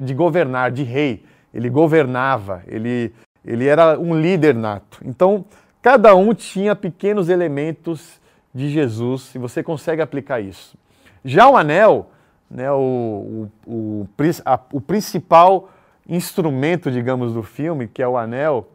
de 0.01 0.15
governar, 0.15 0.71
de 0.73 0.83
rei. 0.83 1.25
ele 1.55 1.71
governava, 1.71 2.63
ele, 2.67 3.15
ele 3.45 3.67
era 3.67 3.99
um 3.99 4.21
líder 4.21 4.55
nato. 4.55 5.01
Então, 5.05 5.45
cada 5.83 6.15
um 6.15 6.35
tinha 6.35 6.75
pequenos 6.75 7.29
elementos 7.29 8.21
de 8.55 8.69
Jesus 8.69 9.35
e 9.35 9.39
você 9.39 9.63
consegue 9.63 10.03
aplicar 10.03 10.41
isso. 10.41 10.77
Já 11.25 11.49
o 11.49 11.57
anel, 11.57 12.11
né, 12.51 12.71
o, 12.71 13.51
o, 13.67 13.71
o, 13.71 14.09
a, 14.45 14.61
o 14.73 14.81
principal 14.81 15.71
instrumento, 16.09 16.91
digamos, 16.91 17.35
do 17.35 17.43
filme, 17.43 17.87
que 17.87 18.03
é 18.03 18.09
o 18.09 18.17
anel, 18.17 18.69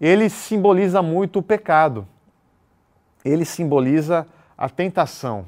ele 0.00 0.28
simboliza 0.28 1.02
muito 1.02 1.40
o 1.40 1.42
pecado. 1.42 2.06
Ele 3.24 3.44
simboliza 3.44 4.26
a 4.56 4.68
tentação. 4.68 5.46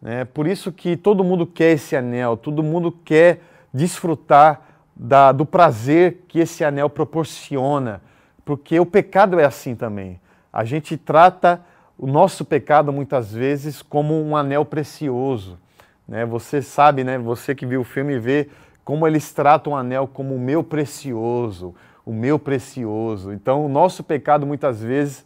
Né? 0.00 0.24
Por 0.24 0.46
isso 0.46 0.70
que 0.70 0.96
todo 0.96 1.24
mundo 1.24 1.46
quer 1.46 1.72
esse 1.72 1.96
anel, 1.96 2.36
todo 2.36 2.62
mundo 2.62 2.92
quer 2.92 3.40
desfrutar 3.72 4.60
da, 4.94 5.32
do 5.32 5.44
prazer 5.44 6.24
que 6.28 6.38
esse 6.38 6.62
anel 6.62 6.88
proporciona, 6.88 8.00
porque 8.44 8.78
o 8.78 8.86
pecado 8.86 9.40
é 9.40 9.44
assim 9.44 9.74
também. 9.74 10.20
A 10.52 10.64
gente 10.64 10.96
trata 10.96 11.60
o 11.98 12.06
nosso 12.06 12.44
pecado 12.44 12.92
muitas 12.92 13.32
vezes 13.32 13.82
como 13.82 14.20
um 14.20 14.36
anel 14.36 14.64
precioso. 14.64 15.58
Né? 16.06 16.24
Você 16.26 16.60
sabe, 16.60 17.04
né? 17.04 17.18
você 17.18 17.54
que 17.54 17.64
viu 17.64 17.80
o 17.80 17.84
filme 17.84 18.18
vê 18.18 18.48
como 18.84 19.06
eles 19.06 19.32
tratam 19.32 19.72
o 19.72 19.76
anel 19.76 20.06
como 20.06 20.34
o 20.34 20.38
meu 20.38 20.62
precioso, 20.62 21.74
o 22.04 22.12
meu 22.12 22.38
precioso. 22.38 23.32
Então, 23.32 23.64
o 23.64 23.68
nosso 23.68 24.04
pecado 24.04 24.46
muitas 24.46 24.82
vezes 24.82 25.24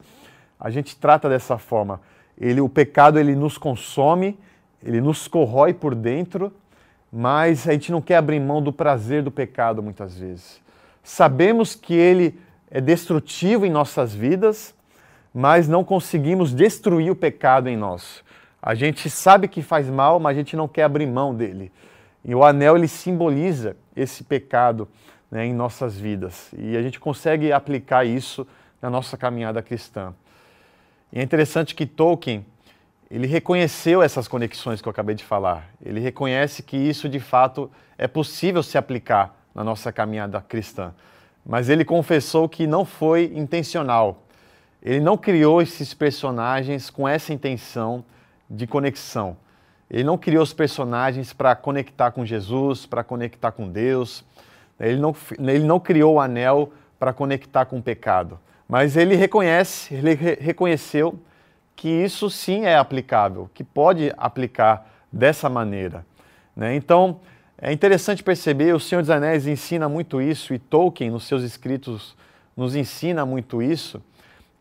a 0.61 0.71
gente 0.71 0.97
trata 0.97 1.29
dessa 1.29 1.59
forma. 1.59 2.01
Ele, 2.41 2.61
o 2.61 2.69
pecado 2.69 3.19
ele 3.19 3.35
nos 3.35 3.59
consome, 3.59 4.39
ele 4.83 5.01
nos 5.01 5.27
corrói 5.27 5.75
por 5.75 5.95
dentro, 5.95 6.53
mas 7.13 7.67
a 7.67 7.73
gente 7.73 7.91
não 7.91 8.01
quer 8.01 8.17
abrir 8.17 8.39
mão 8.39 8.63
do 8.63 8.73
prazer 8.73 9.23
do 9.23 9.31
pecado 9.31 9.83
muitas 9.83 10.19
vezes. 10.19 10.61
Sabemos 11.03 11.75
que 11.75 11.95
ele 11.95 12.39
é 12.71 12.81
destrutivo 12.81 13.65
em 13.65 13.71
nossas 13.71 14.15
vidas, 14.15 14.75
mas 15.33 15.69
não 15.69 15.85
conseguimos 15.85 16.53
destruir 16.53 17.11
o 17.11 17.17
pecado 17.17 17.69
em 17.69 17.77
nós. 17.77 18.23
A 18.61 18.75
gente 18.75 19.09
sabe 19.09 19.49
que 19.49 19.63
faz 19.63 19.89
mal, 19.89 20.19
mas 20.19 20.37
a 20.37 20.41
gente 20.41 20.57
não 20.57 20.67
quer 20.67 20.83
abrir 20.83 21.07
mão 21.07 21.35
dele. 21.35 21.73
E 22.25 22.35
o 22.35 22.45
anel 22.45 22.77
ele 22.77 22.89
simboliza 22.89 23.77
esse 23.95 24.25
pecado 24.25 24.89
né, 25.31 25.47
em 25.47 25.55
nossas 25.55 25.97
vidas. 25.97 26.51
E 26.57 26.77
a 26.77 26.83
gente 26.83 26.99
consegue 26.99 27.53
aplicar 27.53 28.05
isso 28.05 28.47
na 28.83 28.91
nossa 28.91 29.17
caminhada 29.17 29.63
cristã. 29.63 30.15
E 31.13 31.19
é 31.19 31.23
interessante 31.23 31.75
que 31.75 31.87
Tolkien 31.87 32.45
ele 33.11 33.27
reconheceu 33.27 34.03
essas 34.03 34.29
conexões 34.29 34.83
que 34.83 34.89
eu 34.89 34.91
acabei 34.91 35.15
de 35.15 35.25
falar. 35.25 35.71
Ele 35.83 35.99
reconhece 35.99 36.63
que 36.63 36.77
isso 36.77 37.09
de 37.09 37.19
fato 37.19 37.71
é 37.97 38.07
possível 38.07 38.63
se 38.63 38.77
aplicar 38.77 39.35
na 39.55 39.65
nossa 39.65 39.91
caminhada 39.91 40.41
cristã. 40.43 40.93
Mas 41.45 41.69
ele 41.69 41.85
confessou 41.85 42.49
que 42.49 42.67
não 42.67 42.85
foi 42.85 43.33
intencional. 43.35 44.23
Ele 44.83 45.01
não 45.01 45.17
criou 45.17 45.61
esses 45.61 45.95
personagens 45.95 46.91
com 46.91 47.09
essa 47.09 47.33
intenção 47.33 48.05
de 48.49 48.67
conexão. 48.67 49.37
Ele 49.91 50.05
não 50.05 50.19
criou 50.19 50.43
os 50.43 50.53
personagens 50.53 51.33
para 51.33 51.57
conectar 51.57 52.11
com 52.11 52.25
Jesus, 52.25 52.87
para 52.87 53.03
conectar 53.03 53.53
com 53.53 53.69
Deus. 53.69 54.25
Ele 54.79 55.01
não, 55.01 55.17
ele 55.39 55.65
não 55.65 55.81
criou 55.81 56.15
o 56.15 56.21
anel 56.21 56.73
para 56.99 57.13
conectar 57.13 57.65
com 57.65 57.79
o 57.79 57.83
pecado. 57.83 58.39
Mas 58.69 58.97
ele 58.97 59.17
reconhece, 59.17 59.95
ele 59.95 60.15
re 60.15 60.35
reconheceu 60.41 61.19
que 61.75 61.89
isso 61.89 62.29
sim 62.29 62.65
é 62.65 62.77
aplicável, 62.77 63.49
que 63.55 63.65
pode 63.65 64.13
aplicar 64.17 64.91
dessa 65.13 65.49
maneira. 65.49 66.05
Né? 66.55 66.75
Então, 66.75 67.21
é 67.61 67.73
interessante 67.73 68.23
perceber, 68.23 68.73
o 68.73 68.79
Senhor 68.79 69.01
dos 69.01 69.11
Anéis 69.11 69.47
ensina 69.47 69.89
muito 69.89 70.23
isso, 70.23 70.55
e 70.55 70.61
Tolkien, 70.61 71.11
nos 71.11 71.25
seus 71.25 71.43
escritos, 71.43 72.17
nos 72.57 72.77
ensina 72.77 73.27
muito 73.27 73.61
isso, 73.61 74.01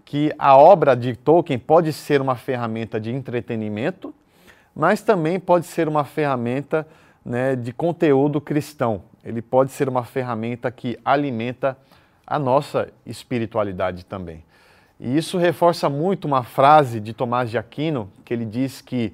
que 0.04 0.34
a 0.40 0.58
obra 0.58 0.96
de 0.96 1.16
Tolkien 1.16 1.60
pode 1.60 1.94
ser 1.94 2.22
uma 2.22 2.36
ferramenta 2.36 3.00
de 3.00 3.12
entretenimento, 3.12 4.16
mas 4.76 5.02
também 5.02 5.40
pode 5.40 5.68
ser 5.68 5.88
uma 5.88 6.04
ferramenta 6.06 6.88
né, 7.24 7.56
de 7.56 7.72
conteúdo 7.72 8.42
cristão. 8.42 9.04
Ele 9.24 9.42
pode 9.42 9.72
ser 9.72 9.88
uma 9.88 10.04
ferramenta 10.04 10.72
que 10.72 10.98
alimenta 11.06 11.78
a 12.26 12.40
nossa 12.40 12.90
espiritualidade 13.06 14.06
também. 14.06 14.44
E 15.00 15.16
isso 15.16 15.38
reforça 15.38 15.88
muito 15.88 16.26
uma 16.26 16.42
frase 16.42 17.00
de 17.00 17.14
Tomás 17.14 17.52
de 17.52 17.58
Aquino, 17.60 18.10
que 18.26 18.34
ele 18.34 18.46
diz 18.46 18.82
que 18.82 19.14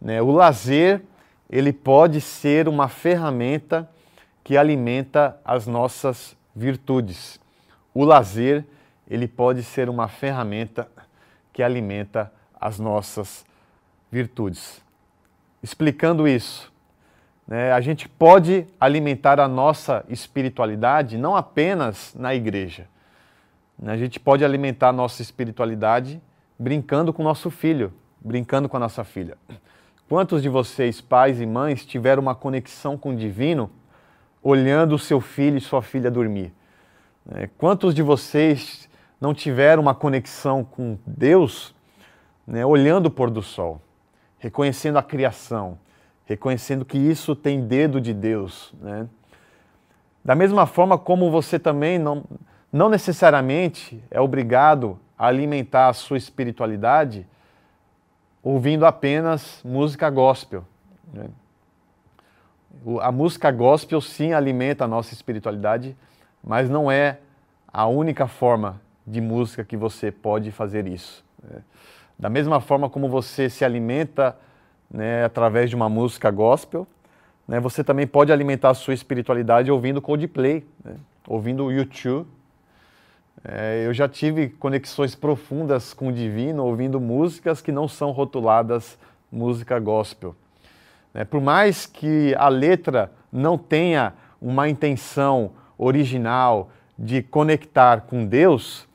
né, 0.00 0.22
o 0.22 0.30
lazer 0.30 1.02
ele 1.48 1.72
pode 1.72 2.20
ser 2.20 2.68
uma 2.68 2.88
ferramenta 2.88 3.88
que 4.44 4.56
alimenta 4.56 5.38
as 5.44 5.66
nossas 5.66 6.36
virtudes. 6.54 7.40
O 7.94 8.04
lazer 8.04 8.64
ele 9.08 9.26
pode 9.26 9.62
ser 9.62 9.88
uma 9.88 10.08
ferramenta 10.08 10.88
que 11.52 11.62
alimenta 11.62 12.32
as 12.60 12.78
nossas 12.78 13.44
virtudes 14.10 14.82
explicando 15.62 16.26
isso. 16.26 16.72
Né? 17.46 17.72
A 17.72 17.80
gente 17.80 18.08
pode 18.08 18.66
alimentar 18.80 19.40
a 19.40 19.48
nossa 19.48 20.04
espiritualidade 20.08 21.16
não 21.16 21.36
apenas 21.36 22.14
na 22.14 22.34
igreja. 22.34 22.86
A 23.84 23.96
gente 23.96 24.18
pode 24.18 24.44
alimentar 24.44 24.88
a 24.88 24.92
nossa 24.92 25.22
espiritualidade 25.22 26.20
brincando 26.58 27.12
com 27.12 27.22
o 27.22 27.24
nosso 27.24 27.50
filho, 27.50 27.92
brincando 28.20 28.68
com 28.68 28.76
a 28.76 28.80
nossa 28.80 29.04
filha. 29.04 29.38
Quantos 30.08 30.42
de 30.42 30.48
vocês, 30.48 31.00
pais 31.00 31.40
e 31.40 31.46
mães, 31.46 31.84
tiveram 31.84 32.22
uma 32.22 32.34
conexão 32.34 32.96
com 32.96 33.10
o 33.10 33.16
divino 33.16 33.70
olhando 34.42 34.94
o 34.94 34.98
seu 34.98 35.20
filho 35.20 35.58
e 35.58 35.60
sua 35.60 35.82
filha 35.82 36.10
dormir? 36.10 36.52
Né? 37.26 37.50
Quantos 37.58 37.94
de 37.94 38.02
vocês 38.02 38.88
não 39.20 39.34
tiveram 39.34 39.82
uma 39.82 39.94
conexão 39.94 40.64
com 40.64 40.98
Deus 41.06 41.74
né, 42.46 42.64
olhando 42.64 43.06
o 43.06 43.10
pôr 43.10 43.30
do 43.30 43.42
sol? 43.42 43.80
reconhecendo 44.38 44.96
a 44.98 45.02
criação, 45.02 45.78
reconhecendo 46.24 46.84
que 46.84 46.96
isso 46.96 47.34
tem 47.34 47.66
dedo 47.66 48.00
de 48.00 48.14
Deus. 48.14 48.72
Né? 48.80 49.06
Da 50.24 50.34
mesma 50.34 50.66
forma 50.66 50.96
como 50.96 51.30
você 51.30 51.58
também 51.58 51.98
não, 51.98 52.24
não 52.72 52.88
necessariamente 52.88 54.02
é 54.10 54.20
obrigado 54.20 54.98
a 55.18 55.26
alimentar 55.26 55.88
a 55.88 55.92
sua 55.92 56.16
espiritualidade 56.16 57.26
ouvindo 58.42 58.86
apenas 58.86 59.60
música 59.64 60.08
gospel. 60.10 60.64
Né? 61.12 61.28
A 63.00 63.10
música 63.10 63.50
gospel 63.50 64.00
sim 64.00 64.32
alimenta 64.32 64.84
a 64.84 64.88
nossa 64.88 65.12
espiritualidade, 65.12 65.96
mas 66.42 66.70
não 66.70 66.90
é 66.90 67.18
a 67.66 67.86
única 67.86 68.26
forma 68.26 68.80
de 69.06 69.20
música 69.20 69.64
que 69.64 69.76
você 69.76 70.10
pode 70.10 70.50
fazer 70.50 70.86
isso. 70.86 71.24
Né? 71.42 71.60
Da 72.18 72.28
mesma 72.28 72.60
forma 72.60 72.88
como 72.90 73.08
você 73.08 73.48
se 73.48 73.64
alimenta 73.64 74.36
né, 74.90 75.24
através 75.24 75.70
de 75.70 75.76
uma 75.76 75.88
música 75.88 76.30
gospel, 76.30 76.86
né, 77.46 77.60
você 77.60 77.84
também 77.84 78.06
pode 78.06 78.32
alimentar 78.32 78.70
a 78.70 78.74
sua 78.74 78.94
espiritualidade 78.94 79.70
ouvindo 79.70 80.02
Coldplay, 80.02 80.66
né, 80.84 80.96
ouvindo 81.26 81.70
YouTube. 81.70 82.26
É, 83.44 83.84
eu 83.86 83.94
já 83.94 84.08
tive 84.08 84.48
conexões 84.48 85.14
profundas 85.14 85.94
com 85.94 86.08
o 86.08 86.12
divino 86.12 86.64
ouvindo 86.64 87.00
músicas 87.00 87.60
que 87.60 87.70
não 87.70 87.86
são 87.86 88.10
rotuladas 88.10 88.98
música 89.30 89.78
gospel. 89.78 90.34
É, 91.14 91.24
por 91.24 91.40
mais 91.40 91.86
que 91.86 92.34
a 92.36 92.48
letra 92.48 93.12
não 93.32 93.56
tenha 93.56 94.12
uma 94.40 94.68
intenção 94.68 95.52
original 95.76 96.70
de 96.98 97.22
conectar 97.22 98.02
com 98.02 98.24
Deus, 98.24 98.88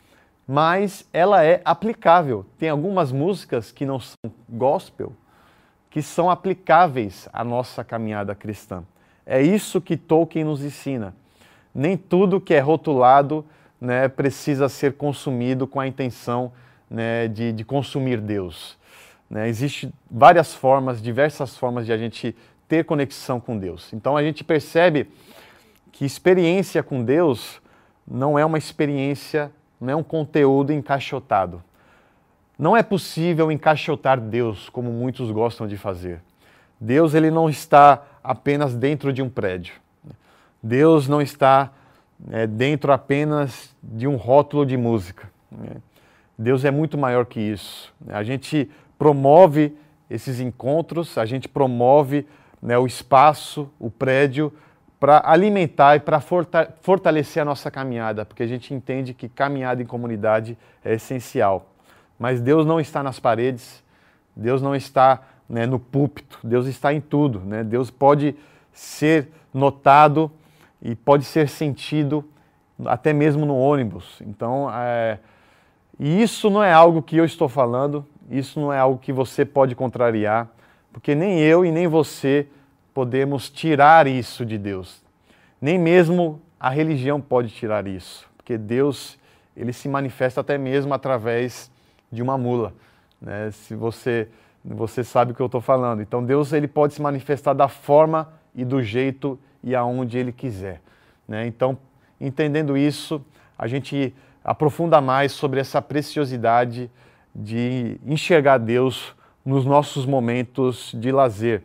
mas 0.47 1.07
ela 1.13 1.43
é 1.43 1.62
aplicável. 1.63 2.45
Tem 2.57 2.69
algumas 2.69 3.12
músicas 3.12 3.71
que 3.71 3.85
não 3.85 4.00
são 4.00 4.31
gospel, 4.50 5.13
que 5.89 6.01
são 6.01 6.29
aplicáveis 6.29 7.29
à 7.31 7.43
nossa 7.43 7.83
caminhada 7.83 8.35
cristã. 8.35 8.83
É 9.25 9.41
isso 9.41 9.79
que 9.79 9.95
Tolkien 9.95 10.43
nos 10.43 10.63
ensina. 10.63 11.15
Nem 11.73 11.95
tudo 11.95 12.41
que 12.41 12.53
é 12.53 12.59
rotulado 12.59 13.45
né, 13.83 14.07
precisa 14.07 14.69
ser 14.69 14.93
consumido 14.93 15.67
com 15.67 15.77
a 15.77 15.85
intenção 15.85 16.53
né, 16.89 17.27
de, 17.27 17.51
de, 17.51 17.65
consumir 17.65 18.21
Deus. 18.21 18.77
Né, 19.29 19.49
Existem 19.49 19.91
várias 20.09 20.53
formas, 20.53 21.01
diversas 21.01 21.57
formas 21.57 21.85
de 21.85 21.91
a 21.91 21.97
gente 21.97 22.33
ter 22.67 22.85
conexão 22.85 23.41
com 23.41 23.57
Deus. 23.57 23.91
Então 23.91 24.15
a 24.15 24.23
gente 24.23 24.41
percebe 24.41 25.09
que 25.91 26.05
experiência 26.05 26.81
com 26.81 27.03
Deus 27.03 27.61
não 28.07 28.39
é 28.39 28.45
uma 28.45 28.57
experiência 28.57 29.51
não 29.81 29.91
é 29.91 29.95
um 29.97 30.03
conteúdo 30.03 30.71
encaixotado. 30.71 31.61
Não 32.57 32.77
é 32.77 32.81
possível 32.81 33.51
encaixotar 33.51 34.17
Deus 34.17 34.69
como 34.69 34.91
muitos 34.91 35.29
gostam 35.29 35.67
de 35.67 35.75
fazer. 35.75 36.21
Deus 36.79 37.13
ele 37.13 37.29
não 37.29 37.49
está 37.49 38.01
apenas 38.23 38.75
dentro 38.75 39.11
de 39.11 39.21
um 39.21 39.29
prédio. 39.29 39.73
Deus 40.61 41.09
não 41.09 41.21
está 41.21 41.73
é, 42.32 42.48
dentro 42.48 42.92
apenas 42.92 43.75
de 43.82 44.08
um 44.08 44.15
rótulo 44.15 44.65
de 44.65 44.77
música. 44.77 45.30
Né? 45.51 45.77
Deus 46.38 46.65
é 46.65 46.72
muito 46.72 46.98
maior 46.98 47.25
que 47.25 47.39
isso. 47.39 47.94
A 48.08 48.24
gente 48.24 48.70
promove 48.98 49.75
esses 50.10 50.39
encontros, 50.39 51.18
a 51.18 51.25
gente 51.25 51.48
promove 51.48 52.25
né, 52.62 52.77
o 52.77 52.86
espaço, 52.86 53.70
o 53.80 53.89
prédio, 53.89 54.53
para 55.00 55.22
alimentar 55.25 55.98
e 55.98 56.00
para 56.00 56.22
fortalecer 56.82 57.42
a 57.42 57.46
nossa 57.46 57.70
caminhada, 57.70 58.24
porque 58.24 58.42
a 58.42 58.48
gente 58.48 58.74
entende 58.74 59.13
que 59.13 59.27
caminhada 59.27 59.82
em 59.82 59.86
comunidade 59.86 60.58
é 60.84 60.94
essencial. 60.94 61.70
Mas 62.18 62.39
Deus 62.39 62.65
não 62.65 62.80
está 62.80 63.03
nas 63.03 63.20
paredes, 63.20 63.84
Deus 64.34 64.62
não 64.62 64.74
está 64.74 65.22
né, 65.50 65.65
no 65.65 65.77
púlpito, 65.77 66.39
Deus 66.42 66.68
está 66.68 66.94
em 66.94 67.01
tudo. 67.01 67.42
Né? 67.42 67.65
Deus 67.65 67.92
pode 67.92 68.34
ser 68.72 69.27
notado 69.53 70.32
e 70.83 70.93
pode 70.93 71.23
ser 71.23 71.47
sentido 71.47 72.25
até 72.85 73.13
mesmo 73.13 73.45
no 73.45 73.55
ônibus. 73.55 74.21
Então, 74.21 74.69
é, 74.71 75.17
isso 75.97 76.49
não 76.49 76.61
é 76.61 76.73
algo 76.73 77.01
que 77.01 77.15
eu 77.15 77.23
estou 77.23 77.47
falando, 77.47 78.05
isso 78.29 78.59
não 78.59 78.73
é 78.73 78.77
algo 78.77 78.99
que 78.99 79.13
você 79.13 79.45
pode 79.45 79.75
contrariar, 79.75 80.49
porque 80.91 81.15
nem 81.15 81.39
eu 81.39 81.65
e 81.65 81.71
nem 81.71 81.87
você 81.87 82.47
podemos 82.93 83.49
tirar 83.49 84.05
isso 84.07 84.45
de 84.45 84.57
Deus. 84.57 85.01
Nem 85.61 85.79
mesmo 85.79 86.41
a 86.59 86.69
religião 86.69 87.21
pode 87.21 87.49
tirar 87.49 87.87
isso, 87.87 88.29
porque 88.35 88.57
Deus 88.57 89.17
ele 89.55 89.71
se 89.71 89.87
manifesta 89.87 90.41
até 90.41 90.57
mesmo 90.57 90.93
através 90.93 91.71
de 92.11 92.21
uma 92.21 92.37
mula. 92.37 92.73
Né? 93.21 93.49
Se 93.51 93.75
você 93.75 94.27
você 94.65 95.03
sabe 95.03 95.33
o 95.33 95.35
que 95.35 95.41
eu 95.41 95.47
estou 95.47 95.59
falando. 95.59 96.01
Então 96.01 96.23
Deus 96.23 96.53
ele 96.53 96.69
pode 96.69 96.93
se 96.93 97.01
manifestar 97.01 97.53
da 97.53 97.67
forma 97.67 98.31
e 98.55 98.63
do 98.63 98.81
jeito 98.81 99.37
e 99.63 99.75
aonde 99.75 100.17
ele 100.17 100.32
quiser. 100.32 100.82
Né? 101.27 101.48
Então 101.48 101.77
entendendo 102.20 102.77
isso, 102.77 103.24
a 103.58 103.67
gente 103.67 104.13
aprofunda 104.43 105.00
mais 105.01 105.32
sobre 105.32 105.60
essa 105.60 105.82
preciosidade 105.82 106.89
de 107.34 108.00
enxergar 108.05 108.58
Deus 108.58 109.15
nos 109.46 109.65
nossos 109.65 110.05
momentos 110.05 110.91
de 110.93 111.12
lazer. 111.12 111.63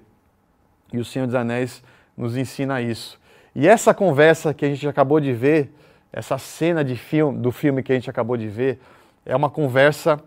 E 0.92 0.98
o 0.98 1.04
Senhor 1.04 1.26
dos 1.26 1.34
Anéis 1.34 1.82
nos 2.16 2.36
ensina 2.36 2.80
isso. 2.80 3.18
E 3.54 3.68
essa 3.68 3.92
conversa 3.92 4.54
que 4.54 4.64
a 4.64 4.68
gente 4.68 4.86
acabou 4.88 5.20
de 5.20 5.32
ver, 5.32 5.72
essa 6.12 6.38
cena 6.38 6.84
de 6.84 6.96
filme, 6.96 7.38
do 7.38 7.52
filme 7.52 7.82
que 7.82 7.92
a 7.92 7.94
gente 7.94 8.08
acabou 8.08 8.36
de 8.36 8.48
ver, 8.48 8.80
é 9.24 9.36
uma 9.36 9.50
conversa 9.50 10.18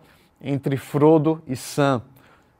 entre 0.41 0.77
Frodo 0.77 1.41
e 1.47 1.55
Sam. 1.55 2.01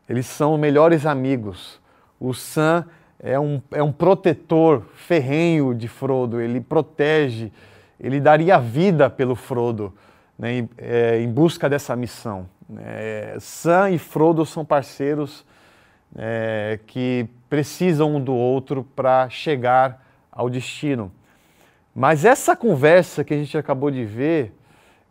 Eles 0.09 0.25
são 0.25 0.57
melhores 0.57 1.05
amigos. 1.05 1.79
O 2.19 2.33
Sam 2.33 2.85
é 3.23 3.39
um, 3.39 3.61
é 3.71 3.83
um 3.83 3.91
protetor 3.91 4.83
ferrenho 4.95 5.75
de 5.75 5.87
Frodo, 5.87 6.41
ele 6.41 6.59
protege, 6.59 7.51
ele 7.99 8.19
daria 8.19 8.57
vida 8.57 9.09
pelo 9.09 9.35
Frodo 9.35 9.93
né, 10.37 10.53
em, 10.53 10.69
é, 10.77 11.21
em 11.21 11.31
busca 11.31 11.69
dessa 11.69 11.95
missão. 11.95 12.49
É, 12.79 13.37
Sam 13.39 13.91
e 13.91 13.99
Frodo 13.99 14.45
são 14.45 14.65
parceiros 14.65 15.45
é, 16.15 16.79
que 16.87 17.27
precisam 17.47 18.15
um 18.15 18.19
do 18.19 18.33
outro 18.33 18.83
para 18.95 19.29
chegar 19.29 20.03
ao 20.31 20.49
destino. 20.49 21.11
Mas 21.93 22.25
essa 22.25 22.55
conversa 22.55 23.23
que 23.23 23.33
a 23.33 23.37
gente 23.37 23.55
acabou 23.57 23.91
de 23.91 24.03
ver, 24.03 24.53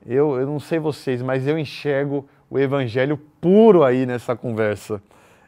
eu, 0.05 0.41
eu 0.41 0.47
não 0.47 0.59
sei 0.59 0.79
vocês, 0.79 1.23
mas 1.23 1.47
eu 1.47 1.59
enxergo 1.59 2.29
o 2.49 2.59
evangelho 2.59 3.17
puro 3.41 3.85
aí 3.85 4.05
nessa 4.05 4.35
conversa. 4.35 5.01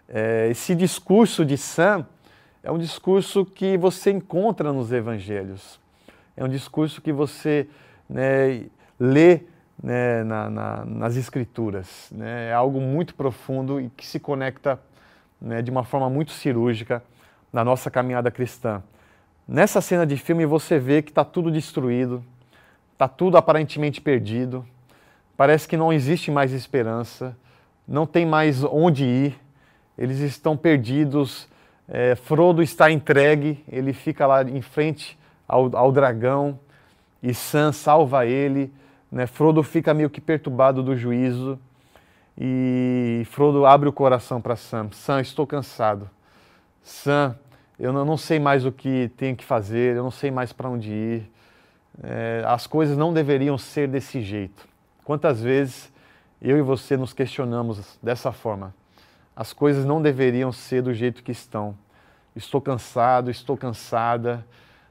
É, 0.08 0.48
esse 0.50 0.74
discurso 0.74 1.44
de 1.44 1.56
Sam 1.56 2.06
é 2.62 2.70
um 2.70 2.78
discurso 2.78 3.44
que 3.44 3.76
você 3.76 4.10
encontra 4.10 4.72
nos 4.72 4.92
evangelhos. 4.92 5.80
É 6.36 6.44
um 6.44 6.48
discurso 6.48 7.02
que 7.02 7.12
você 7.12 7.68
né, 8.08 8.66
lê 8.98 9.40
né, 9.82 10.22
na, 10.22 10.48
na, 10.48 10.84
nas 10.84 11.16
escrituras. 11.16 12.08
Né? 12.12 12.50
É 12.50 12.52
algo 12.52 12.80
muito 12.80 13.14
profundo 13.14 13.80
e 13.80 13.90
que 13.90 14.06
se 14.06 14.20
conecta 14.20 14.80
né, 15.40 15.60
de 15.60 15.70
uma 15.70 15.82
forma 15.82 16.08
muito 16.08 16.30
cirúrgica 16.30 17.02
na 17.52 17.64
nossa 17.64 17.90
caminhada 17.90 18.30
cristã. 18.30 18.82
Nessa 19.46 19.80
cena 19.80 20.06
de 20.06 20.16
filme 20.16 20.46
você 20.46 20.78
vê 20.78 21.02
que 21.02 21.10
está 21.10 21.24
tudo 21.24 21.50
destruído, 21.50 22.24
está 22.92 23.08
tudo 23.08 23.36
aparentemente 23.36 24.00
perdido, 24.00 24.64
parece 25.36 25.66
que 25.66 25.76
não 25.76 25.92
existe 25.92 26.30
mais 26.30 26.52
esperança, 26.52 27.36
não 27.86 28.06
tem 28.06 28.24
mais 28.24 28.62
onde 28.62 29.04
ir, 29.04 29.40
eles 29.98 30.20
estão 30.20 30.56
perdidos. 30.56 31.50
É, 31.94 32.14
Frodo 32.14 32.62
está 32.62 32.90
entregue, 32.90 33.62
ele 33.68 33.92
fica 33.92 34.26
lá 34.26 34.42
em 34.42 34.62
frente 34.62 35.18
ao, 35.46 35.76
ao 35.76 35.92
dragão 35.92 36.58
e 37.22 37.34
Sam 37.34 37.70
salva 37.70 38.24
ele. 38.24 38.72
Né? 39.10 39.26
Frodo 39.26 39.62
fica 39.62 39.92
meio 39.92 40.08
que 40.08 40.18
perturbado 40.18 40.82
do 40.82 40.96
juízo 40.96 41.60
e 42.38 43.24
Frodo 43.26 43.66
abre 43.66 43.90
o 43.90 43.92
coração 43.92 44.40
para 44.40 44.56
Sam. 44.56 44.88
Sam, 44.92 45.20
estou 45.20 45.46
cansado. 45.46 46.08
Sam, 46.82 47.36
eu 47.78 47.92
não, 47.92 48.16
sei 48.16 48.38
mais 48.38 48.64
o 48.64 48.72
que 48.72 49.10
tenho 49.18 49.36
que 49.36 49.44
fazer, 49.44 49.94
eu 49.94 50.02
não 50.02 50.10
sei 50.10 50.30
mais 50.30 50.50
para 50.50 50.70
onde 50.70 50.90
ir. 50.90 51.30
É, 52.02 52.42
as 52.46 52.66
coisas 52.66 52.96
não 52.96 53.12
deveriam 53.12 53.58
ser 53.58 53.86
desse 53.86 54.22
jeito. 54.22 54.66
Quantas 55.04 55.42
vezes 55.42 55.92
eu 56.40 56.56
e 56.56 56.62
você 56.62 56.96
nos 56.96 57.12
questionamos 57.12 57.98
dessa 58.02 58.32
forma? 58.32 58.74
As 59.36 59.52
coisas 59.52 59.84
não 59.84 60.00
deveriam 60.00 60.50
ser 60.52 60.80
do 60.80 60.94
jeito 60.94 61.22
que 61.22 61.32
estão. 61.32 61.76
Estou 62.34 62.60
cansado, 62.60 63.30
estou 63.30 63.56
cansada, 63.56 64.46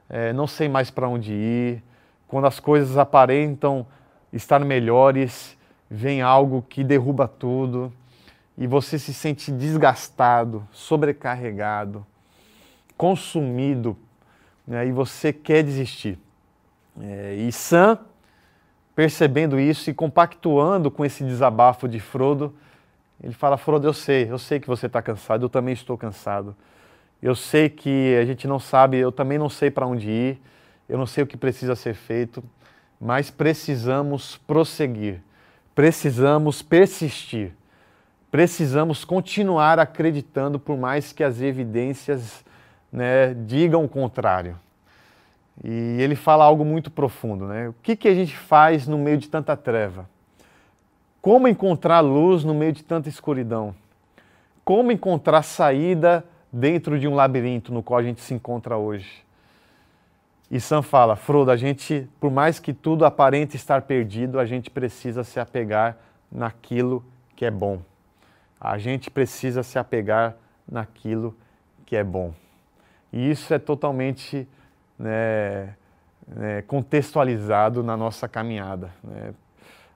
é, 0.09 0.31
não 0.33 0.45
sei 0.45 0.69
mais 0.69 0.91
para 0.91 1.07
onde 1.07 1.33
ir. 1.33 1.83
Quando 2.27 2.47
as 2.47 2.59
coisas 2.59 2.97
aparentam 2.97 3.85
estar 4.31 4.59
melhores, 4.59 5.57
vem 5.89 6.21
algo 6.21 6.61
que 6.61 6.83
derruba 6.83 7.27
tudo 7.27 7.91
e 8.57 8.67
você 8.67 8.99
se 8.99 9.13
sente 9.13 9.51
desgastado, 9.51 10.67
sobrecarregado, 10.71 12.05
consumido, 12.95 13.97
né, 14.67 14.85
e 14.85 14.91
você 14.91 15.33
quer 15.33 15.63
desistir. 15.63 16.19
É, 17.01 17.35
e 17.35 17.51
Sam, 17.51 17.97
percebendo 18.95 19.59
isso 19.59 19.89
e 19.89 19.93
compactuando 19.93 20.91
com 20.91 21.03
esse 21.03 21.23
desabafo 21.23 21.87
de 21.87 21.99
Frodo, 21.99 22.53
ele 23.23 23.33
fala: 23.33 23.57
Frodo, 23.57 23.87
eu 23.87 23.93
sei, 23.93 24.29
eu 24.29 24.37
sei 24.37 24.59
que 24.59 24.67
você 24.67 24.85
está 24.85 25.01
cansado, 25.01 25.45
eu 25.45 25.49
também 25.49 25.73
estou 25.73 25.97
cansado. 25.97 26.55
Eu 27.21 27.35
sei 27.35 27.69
que 27.69 28.17
a 28.19 28.25
gente 28.25 28.47
não 28.47 28.59
sabe, 28.59 28.97
eu 28.97 29.11
também 29.11 29.37
não 29.37 29.49
sei 29.49 29.69
para 29.69 29.85
onde 29.85 30.09
ir, 30.09 30.41
eu 30.89 30.97
não 30.97 31.05
sei 31.05 31.23
o 31.23 31.27
que 31.27 31.37
precisa 31.37 31.75
ser 31.75 31.93
feito, 31.93 32.43
mas 32.99 33.29
precisamos 33.29 34.37
prosseguir, 34.47 35.21
precisamos 35.75 36.61
persistir, 36.61 37.51
precisamos 38.31 39.05
continuar 39.05 39.79
acreditando, 39.79 40.59
por 40.59 40.77
mais 40.77 41.13
que 41.13 41.23
as 41.23 41.41
evidências 41.41 42.43
né, 42.91 43.33
digam 43.33 43.83
o 43.83 43.89
contrário. 43.89 44.57
E 45.63 45.97
ele 46.01 46.15
fala 46.15 46.43
algo 46.43 46.65
muito 46.65 46.89
profundo, 46.89 47.45
né? 47.45 47.69
O 47.69 47.75
que, 47.83 47.95
que 47.95 48.07
a 48.07 48.15
gente 48.15 48.35
faz 48.35 48.87
no 48.87 48.97
meio 48.97 49.17
de 49.17 49.29
tanta 49.29 49.55
treva? 49.55 50.09
Como 51.21 51.47
encontrar 51.47 51.99
luz 51.99 52.43
no 52.43 52.53
meio 52.53 52.71
de 52.71 52.83
tanta 52.83 53.07
escuridão? 53.07 53.75
Como 54.65 54.91
encontrar 54.91 55.43
saída 55.43 56.25
dentro 56.51 56.99
de 56.99 57.07
um 57.07 57.15
labirinto 57.15 57.73
no 57.73 57.81
qual 57.81 57.99
a 57.99 58.03
gente 58.03 58.21
se 58.21 58.33
encontra 58.33 58.77
hoje? 58.77 59.23
E 60.49 60.59
Sam 60.59 60.81
fala, 60.81 61.15
Frodo, 61.15 61.49
a 61.49 61.55
gente, 61.55 62.09
por 62.19 62.29
mais 62.29 62.59
que 62.59 62.73
tudo 62.73 63.05
aparente 63.05 63.55
estar 63.55 63.83
perdido, 63.83 64.37
a 64.37 64.45
gente 64.45 64.69
precisa 64.69 65.23
se 65.23 65.39
apegar 65.39 65.97
naquilo 66.29 67.05
que 67.35 67.45
é 67.45 67.51
bom. 67.51 67.81
A 68.59 68.77
gente 68.77 69.09
precisa 69.09 69.63
se 69.63 69.79
apegar 69.79 70.35
naquilo 70.69 71.35
que 71.85 71.95
é 71.95 72.03
bom. 72.03 72.33
E 73.13 73.31
isso 73.31 73.53
é 73.53 73.59
totalmente 73.59 74.47
né, 74.99 75.73
né, 76.27 76.61
contextualizado 76.63 77.81
na 77.81 77.97
nossa 77.97 78.27
caminhada. 78.27 78.91
Né? 79.03 79.33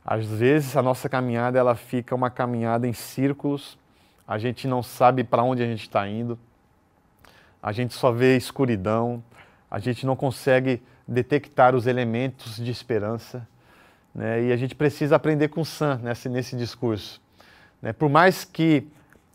Às 0.06 0.26
vezes 0.26 0.76
a 0.78 0.82
nossa 0.82 1.10
caminhada 1.10 1.60
ela 1.60 1.76
fica 1.76 2.16
uma 2.16 2.30
caminhada 2.30 2.88
em 2.88 2.94
círculos, 2.94 3.78
a 4.28 4.38
gente 4.38 4.68
não 4.68 4.82
sabe 4.82 5.24
para 5.24 5.44
onde 5.44 5.62
a 5.62 5.66
gente 5.66 5.82
está 5.82 6.08
indo, 6.08 6.38
a 7.62 7.72
gente 7.72 7.94
só 7.94 8.12
vê 8.12 8.38
escuridão, 8.38 9.24
a 9.70 9.80
gente 9.80 10.06
não 10.06 10.16
consegue 10.16 10.82
detectar 11.08 11.76
os 11.76 11.88
elementos 11.88 12.58
de 12.58 12.72
esperança. 12.72 13.48
Né? 14.14 14.46
E 14.46 14.52
a 14.52 14.58
gente 14.58 14.76
precisa 14.76 15.16
aprender 15.16 15.50
com 15.50 15.64
Sam 15.64 16.00
nesse, 16.04 16.30
nesse 16.30 16.56
discurso. 16.56 17.22
Né? 17.82 17.92
Por 17.92 18.10
mais 18.10 18.44
que 18.44 18.88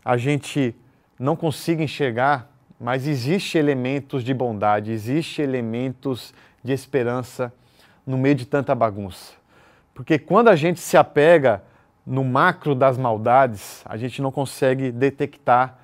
a 0.04 0.16
gente 0.16 0.74
não 1.18 1.36
consiga 1.36 1.82
enxergar, 1.82 2.50
mas 2.80 3.06
existe 3.06 3.58
elementos 3.58 4.24
de 4.24 4.32
bondade, 4.32 4.90
existe 4.90 5.42
elementos 5.42 6.32
de 6.64 6.72
esperança 6.72 7.52
no 8.06 8.16
meio 8.16 8.34
de 8.34 8.46
tanta 8.46 8.74
bagunça. 8.74 9.34
Porque 9.92 10.18
quando 10.18 10.48
a 10.48 10.56
gente 10.56 10.80
se 10.80 10.96
apega 10.96 11.62
no 12.06 12.24
macro 12.24 12.74
das 12.74 12.98
maldades, 12.98 13.82
a 13.84 13.96
gente 13.96 14.20
não 14.20 14.32
consegue 14.32 14.90
detectar 14.90 15.78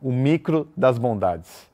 o 0.00 0.12
micro 0.12 0.68
das 0.76 0.98
bondades 0.98 1.66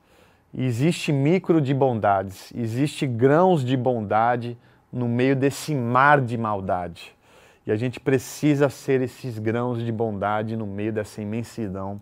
existe 0.55 1.13
micro 1.13 1.61
de 1.61 1.73
bondades, 1.73 2.53
existe 2.55 3.07
grãos 3.07 3.65
de 3.65 3.77
bondade 3.77 4.57
no 4.93 5.09
meio 5.09 5.35
desse 5.35 5.75
mar 5.75 6.21
de 6.21 6.37
maldade. 6.37 7.15
E 7.67 7.73
a 7.73 7.77
gente 7.77 7.99
precisa 7.99 8.69
ser 8.69 9.01
esses 9.01 9.39
grãos 9.39 9.83
de 9.83 9.91
bondade 9.91 10.57
no 10.57 10.67
meio 10.67 10.93
dessa 10.93 11.23
imensidão 11.23 12.01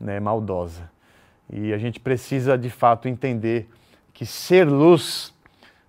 né, 0.00 0.18
maldosa. 0.18 0.90
E 1.50 1.72
a 1.72 1.78
gente 1.78 2.00
precisa 2.00 2.58
de 2.58 2.70
fato 2.70 3.06
entender 3.06 3.68
que 4.12 4.26
ser 4.26 4.66
luz 4.66 5.32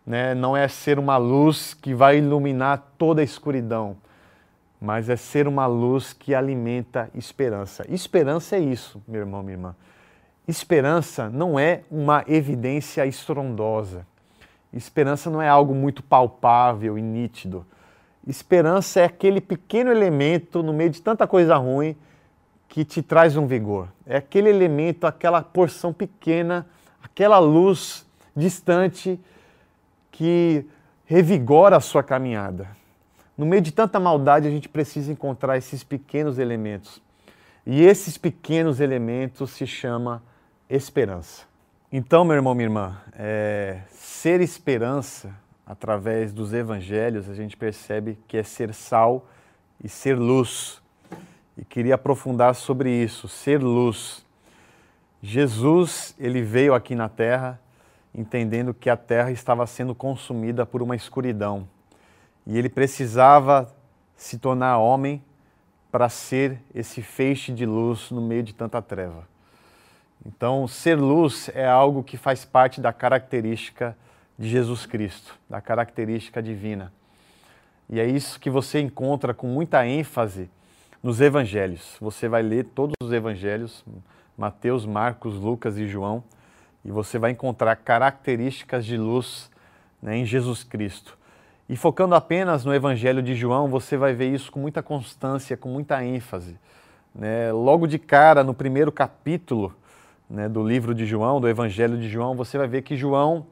né, 0.06 0.36
não 0.36 0.56
é 0.56 0.68
ser 0.68 1.00
uma 1.00 1.18
luz 1.18 1.74
que 1.74 1.94
vai 1.94 2.20
iluminar 2.20 2.92
toda 2.98 3.22
a 3.22 3.24
escuridão, 3.24 3.98
mas 4.80 5.10
é 5.10 5.16
ser 5.16 5.48
uma 5.48 5.66
luz 5.66 6.14
que 6.14 6.36
alimenta 6.36 7.10
esperança. 7.16 7.86
Esperança 7.90 8.56
é 8.56 8.60
isso, 8.60 9.02
meu 9.08 9.22
irmão, 9.22 9.42
minha 9.42 9.56
irmã. 9.56 9.76
Esperança 10.48 11.30
não 11.30 11.60
é 11.60 11.82
uma 11.92 12.24
evidência 12.28 13.06
estrondosa. 13.06 14.06
Esperança 14.72 15.30
não 15.30 15.42
é 15.42 15.50
algo 15.50 15.74
muito 15.74 16.04
palpável 16.04 16.98
e 16.98 17.02
nítido. 17.02 17.66
Esperança 18.26 19.00
é 19.00 19.06
aquele 19.06 19.42
pequeno 19.42 19.92
elemento 19.92 20.62
no 20.62 20.74
meio 20.74 20.90
de 20.90 21.02
tanta 21.02 21.26
coisa 21.26 21.56
ruim 21.56 21.96
que 22.68 22.86
te 22.86 23.02
traz 23.02 23.36
um 23.36 23.48
vigor. 23.48 23.88
É 24.06 24.18
aquele 24.18 24.50
elemento, 24.50 25.08
aquela 25.08 25.42
porção 25.42 25.92
pequena, 25.92 26.68
aquela 27.02 27.40
luz 27.40 28.06
distante 28.36 29.20
que 30.12 30.66
revigora 31.06 31.78
a 31.78 31.80
sua 31.80 32.04
caminhada. 32.04 32.68
No 33.38 33.46
meio 33.46 33.62
de 33.62 33.72
tanta 33.72 34.00
maldade, 34.00 34.48
a 34.48 34.50
gente 34.52 34.68
precisa 34.68 35.12
encontrar 35.12 35.58
esses 35.58 35.84
pequenos 35.84 36.40
elementos. 36.40 37.00
E 37.66 37.84
esses 37.84 38.18
pequenos 38.18 38.80
elementos 38.80 39.52
se 39.52 39.68
chama 39.68 40.24
esperança. 40.68 41.46
Então, 41.92 42.26
meu 42.26 42.36
irmão, 42.36 42.56
minha 42.56 42.66
irmã, 42.66 42.98
é, 43.14 43.82
ser 43.92 44.42
esperança 44.42 45.36
através 45.66 46.34
dos 46.34 46.52
evangelhos, 46.52 47.30
a 47.30 47.36
gente 47.36 47.56
percebe 47.56 48.18
que 48.28 48.38
é 48.38 48.44
ser 48.44 48.74
sal 48.74 49.28
e 49.84 49.88
ser 49.88 50.18
luz. 50.18 50.82
E 51.56 51.64
queria 51.64 51.94
aprofundar 51.94 52.56
sobre 52.56 52.90
isso, 52.90 53.28
ser 53.28 53.62
luz. 53.62 54.26
Jesus, 55.22 56.16
ele 56.18 56.42
veio 56.42 56.74
aqui 56.74 56.96
na 56.96 57.08
terra 57.08 57.60
entendendo 58.16 58.74
que 58.74 58.90
a 58.90 58.98
terra 58.98 59.30
estava 59.30 59.68
sendo 59.68 59.94
consumida 59.94 60.66
por 60.66 60.82
uma 60.82 60.96
escuridão 60.96 61.68
e 62.48 62.58
ele 62.58 62.70
precisava 62.70 63.70
se 64.16 64.40
tornar 64.40 64.78
homem 64.78 65.22
para 65.92 66.08
ser 66.08 66.60
esse 66.74 67.02
feixe 67.02 67.52
de 67.52 67.66
luz 67.66 68.10
no 68.10 68.22
meio 68.22 68.42
de 68.42 68.54
tanta 68.54 68.82
treva. 68.82 69.28
Então, 70.26 70.66
ser 70.68 70.96
luz 70.96 71.50
é 71.54 71.68
algo 71.68 72.04
que 72.04 72.16
faz 72.16 72.46
parte 72.46 72.80
da 72.80 72.94
característica 72.94 73.96
de 74.40 74.48
Jesus 74.48 74.86
Cristo, 74.86 75.38
da 75.50 75.60
característica 75.60 76.42
divina. 76.42 76.92
E 77.90 78.00
é 78.00 78.06
isso 78.06 78.40
que 78.40 78.50
você 78.50 78.80
encontra 78.80 79.34
com 79.34 79.48
muita 79.48 79.86
ênfase 79.86 80.50
nos 81.04 81.20
evangelhos. 81.20 81.98
Você 82.00 82.30
vai 82.30 82.42
ler 82.42 82.66
todos 82.66 82.96
os 83.02 83.12
evangelhos, 83.12 83.84
Mateus, 84.38 84.86
Marcos, 84.86 85.36
Lucas 85.36 85.78
e 85.78 85.86
João, 85.86 86.24
e 86.84 86.92
você 86.92 87.20
vai 87.20 87.32
encontrar 87.32 87.76
características 87.76 88.86
de 88.86 88.98
luz 88.98 89.52
né, 90.02 90.18
em 90.18 90.26
Jesus 90.26 90.64
Cristo. 90.64 91.18
E 91.70 91.76
focando 91.76 92.16
apenas 92.16 92.64
no 92.64 92.74
Evangelho 92.74 93.22
de 93.22 93.36
João, 93.36 93.68
você 93.68 93.98
vai 93.98 94.14
ver 94.14 94.34
isso 94.34 94.52
com 94.52 94.60
muita 94.60 94.82
constância, 94.82 95.58
com 95.58 95.70
muita 95.70 96.04
ênfase. 96.04 96.58
Né? 97.14 97.52
Logo 97.52 97.88
de 97.88 98.00
cara, 98.00 98.44
no 98.44 98.54
primeiro 98.54 98.92
capítulo 98.92 99.76
né, 100.30 100.48
do 100.48 100.66
livro 100.66 100.96
de 100.96 101.06
João, 101.06 101.42
do 101.42 101.48
Evangelho 101.48 101.98
de 101.98 102.08
João, 102.08 102.36
você 102.36 102.58
vai 102.58 102.68
ver 102.68 102.84
que 102.84 102.96
João 102.96 103.46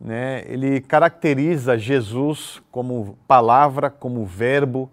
né, 0.00 0.42
ele 0.46 0.80
caracteriza 0.80 1.78
Jesus 1.78 2.60
como 2.72 3.16
palavra, 3.28 3.88
como 3.88 4.24
verbo, 4.24 4.90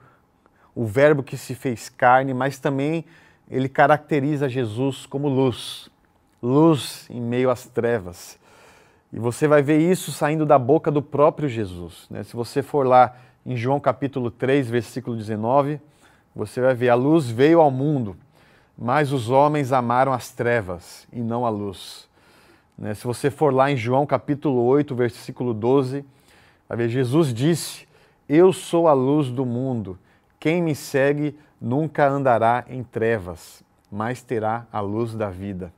o 0.75 0.85
verbo 0.85 1.23
que 1.23 1.37
se 1.37 1.55
fez 1.55 1.89
carne, 1.89 2.33
mas 2.33 2.59
também 2.59 3.05
ele 3.49 3.67
caracteriza 3.67 4.47
Jesus 4.47 5.05
como 5.05 5.27
luz 5.27 5.91
luz 6.41 7.05
em 7.09 7.21
meio 7.21 7.49
às 7.49 7.67
trevas. 7.67 8.39
E 9.13 9.19
você 9.19 9.47
vai 9.47 9.61
ver 9.61 9.79
isso 9.79 10.11
saindo 10.11 10.45
da 10.45 10.57
boca 10.57 10.89
do 10.89 11.01
próprio 11.01 11.49
Jesus. 11.49 12.07
Né? 12.09 12.23
Se 12.23 12.35
você 12.35 12.61
for 12.61 12.85
lá 12.87 13.15
em 13.45 13.55
João 13.55 13.79
capítulo 13.79 14.31
3, 14.31 14.69
versículo 14.69 15.17
19, 15.17 15.81
você 16.35 16.61
vai 16.61 16.73
ver: 16.73 16.89
a 16.89 16.95
luz 16.95 17.29
veio 17.29 17.59
ao 17.59 17.69
mundo, 17.69 18.15
mas 18.77 19.11
os 19.11 19.29
homens 19.29 19.73
amaram 19.73 20.13
as 20.13 20.31
trevas 20.31 21.07
e 21.11 21.19
não 21.19 21.45
a 21.45 21.49
luz. 21.49 22.07
Né? 22.77 22.93
Se 22.93 23.05
você 23.05 23.29
for 23.29 23.53
lá 23.53 23.69
em 23.69 23.75
João 23.75 24.05
capítulo 24.05 24.63
8, 24.63 24.95
versículo 24.95 25.53
12, 25.53 26.05
vai 26.69 26.77
ver: 26.77 26.89
Jesus 26.89 27.33
disse: 27.33 27.87
Eu 28.29 28.53
sou 28.53 28.87
a 28.87 28.93
luz 28.93 29.29
do 29.29 29.45
mundo. 29.45 29.99
Quem 30.39 30.61
me 30.61 30.73
segue 30.73 31.37
nunca 31.59 32.07
andará 32.07 32.63
em 32.67 32.81
trevas, 32.81 33.61
mas 33.91 34.23
terá 34.23 34.65
a 34.71 34.79
luz 34.79 35.13
da 35.13 35.29
vida 35.29 35.71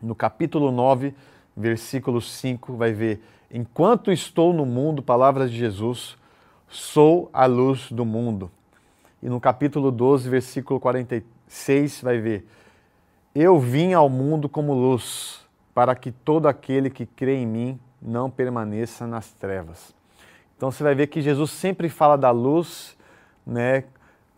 no 0.00 0.14
capítulo 0.14 0.70
9, 0.70 1.14
versículo 1.56 2.20
5, 2.20 2.76
vai 2.76 2.92
ver: 2.92 3.22
Enquanto 3.50 4.12
estou 4.12 4.52
no 4.52 4.66
mundo, 4.66 5.02
palavras 5.02 5.50
de 5.50 5.56
Jesus, 5.56 6.16
sou 6.68 7.30
a 7.32 7.46
luz 7.46 7.90
do 7.90 8.04
mundo. 8.04 8.50
E 9.22 9.28
no 9.28 9.40
capítulo 9.40 9.90
12, 9.90 10.28
versículo 10.28 10.78
46, 10.78 12.02
vai 12.02 12.18
ver: 12.18 12.46
Eu 13.34 13.58
vim 13.58 13.94
ao 13.94 14.08
mundo 14.08 14.48
como 14.48 14.74
luz, 14.74 15.40
para 15.74 15.94
que 15.94 16.10
todo 16.10 16.46
aquele 16.46 16.90
que 16.90 17.06
crê 17.06 17.36
em 17.36 17.46
mim 17.46 17.80
não 18.00 18.30
permaneça 18.30 19.06
nas 19.06 19.32
trevas. 19.32 19.94
Então 20.56 20.70
você 20.70 20.82
vai 20.82 20.94
ver 20.94 21.06
que 21.06 21.20
Jesus 21.20 21.50
sempre 21.50 21.88
fala 21.88 22.16
da 22.16 22.30
luz, 22.30 22.96
né, 23.46 23.84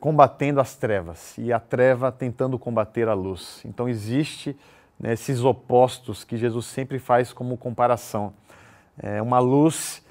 combatendo 0.01 0.61
as 0.61 0.77
trevas, 0.77 1.37
e 1.39 1.53
a 1.53 1.61
treva 1.61 2.11
tentando 2.11 2.59
combater 2.59 3.09
a 3.09 3.15
luz. 3.15 3.63
Então 3.65 3.89
existe 3.89 4.57
né, 4.99 5.13
esses 5.13 5.45
opostos 5.45 6.25
que 6.25 6.37
Jesus 6.37 6.67
sempre 6.67 6.99
faz 6.99 7.33
como 7.33 7.57
comparação. 7.57 8.33
É 9.01 9.23
uma 9.23 9.39
luz 9.39 10.05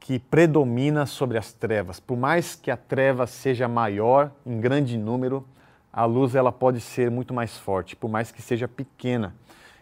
que 0.00 0.18
predomina 0.18 1.06
sobre 1.06 1.38
as 1.38 1.52
trevas. 1.52 2.00
Por 2.00 2.16
mais 2.16 2.54
que 2.54 2.70
a 2.70 2.76
treva 2.76 3.26
seja 3.26 3.68
maior, 3.68 4.30
em 4.44 4.60
grande 4.60 4.98
número, 4.98 5.46
a 5.92 6.04
luz 6.04 6.34
ela 6.34 6.50
pode 6.50 6.80
ser 6.80 7.10
muito 7.10 7.32
mais 7.32 7.56
forte, 7.56 7.94
por 7.94 8.10
mais 8.10 8.32
que 8.32 8.42
seja 8.42 8.66
pequena. 8.66 9.34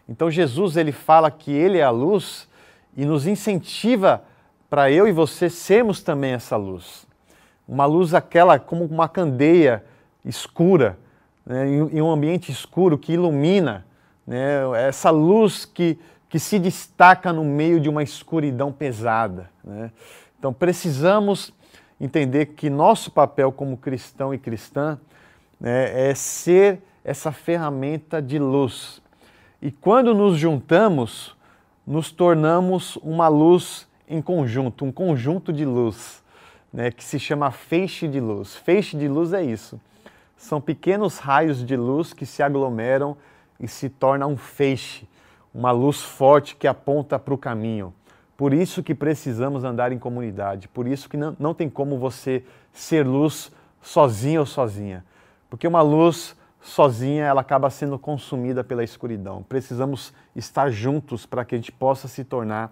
Então 0.07 0.29
Jesus 0.29 0.77
ele 0.77 0.91
fala 0.91 1.31
que 1.31 1.51
ele 1.51 1.79
é 1.79 1.83
a 1.83 1.89
luz 1.89 2.47
e 2.95 3.05
nos 3.05 3.25
incentiva 3.25 4.23
para 4.69 4.91
eu 4.91 5.07
e 5.07 5.11
você 5.11 5.49
sermos 5.49 6.01
também 6.01 6.33
essa 6.33 6.55
luz. 6.55 7.07
Uma 7.67 7.85
luz 7.85 8.13
aquela 8.13 8.59
como 8.59 8.85
uma 8.85 9.09
candeia 9.09 9.83
escura, 10.23 10.97
né, 11.45 11.67
em 11.67 12.01
um 12.01 12.11
ambiente 12.11 12.51
escuro 12.51 12.97
que 12.97 13.13
ilumina 13.13 13.85
né? 14.25 14.61
essa 14.87 15.09
luz 15.09 15.65
que, 15.65 15.99
que 16.29 16.39
se 16.39 16.57
destaca 16.59 17.31
no 17.31 17.43
meio 17.43 17.79
de 17.79 17.89
uma 17.89 18.03
escuridão 18.03 18.71
pesada. 18.71 19.49
Né? 19.63 19.91
Então 20.39 20.53
precisamos 20.53 21.53
entender 21.99 22.47
que 22.47 22.69
nosso 22.69 23.11
papel 23.11 23.51
como 23.51 23.77
cristão 23.77 24.33
e 24.33 24.37
cristã 24.37 24.99
né, 25.59 26.09
é 26.09 26.15
ser 26.15 26.81
essa 27.03 27.31
ferramenta 27.31 28.21
de 28.21 28.39
luz. 28.39 29.01
E 29.61 29.71
quando 29.71 30.13
nos 30.13 30.37
juntamos, 30.37 31.35
nos 31.85 32.11
tornamos 32.11 32.97
uma 32.97 33.27
luz 33.27 33.87
em 34.07 34.21
conjunto, 34.21 34.83
um 34.85 34.91
conjunto 34.91 35.53
de 35.53 35.65
luz, 35.65 36.21
né, 36.71 36.91
que 36.91 37.03
se 37.03 37.19
chama 37.19 37.51
feixe 37.51 38.07
de 38.07 38.19
luz. 38.19 38.55
Feixe 38.55 38.97
de 38.97 39.07
luz 39.07 39.31
é 39.33 39.43
isso. 39.43 39.79
São 40.35 40.59
pequenos 40.59 41.19
raios 41.19 41.65
de 41.65 41.77
luz 41.77 42.11
que 42.11 42.25
se 42.25 42.43
aglomeram 42.43 43.15
e 43.63 43.67
se 43.67 43.87
torna 43.87 44.27
um 44.27 44.35
feixe, 44.35 45.07
uma 45.53 45.71
luz 45.71 46.01
forte 46.01 46.53
que 46.53 46.67
aponta 46.67 47.17
para 47.17 47.33
o 47.33 47.37
caminho. 47.37 47.93
Por 48.35 48.53
isso 48.53 48.83
que 48.83 48.93
precisamos 48.93 49.63
andar 49.63 49.93
em 49.93 49.97
comunidade, 49.97 50.67
por 50.67 50.85
isso 50.85 51.09
que 51.09 51.15
não, 51.15 51.33
não 51.39 51.53
tem 51.53 51.69
como 51.69 51.97
você 51.97 52.43
ser 52.73 53.07
luz 53.07 53.53
sozinho 53.81 54.41
ou 54.41 54.45
sozinha. 54.45 55.05
Porque 55.49 55.65
uma 55.65 55.81
luz 55.81 56.35
sozinha 56.59 57.23
ela 57.23 57.39
acaba 57.39 57.69
sendo 57.69 57.97
consumida 57.97 58.65
pela 58.65 58.83
escuridão. 58.83 59.41
Precisamos 59.43 60.13
estar 60.35 60.69
juntos 60.69 61.25
para 61.25 61.45
que 61.45 61.55
a 61.55 61.57
gente 61.57 61.71
possa 61.71 62.09
se 62.09 62.25
tornar 62.25 62.69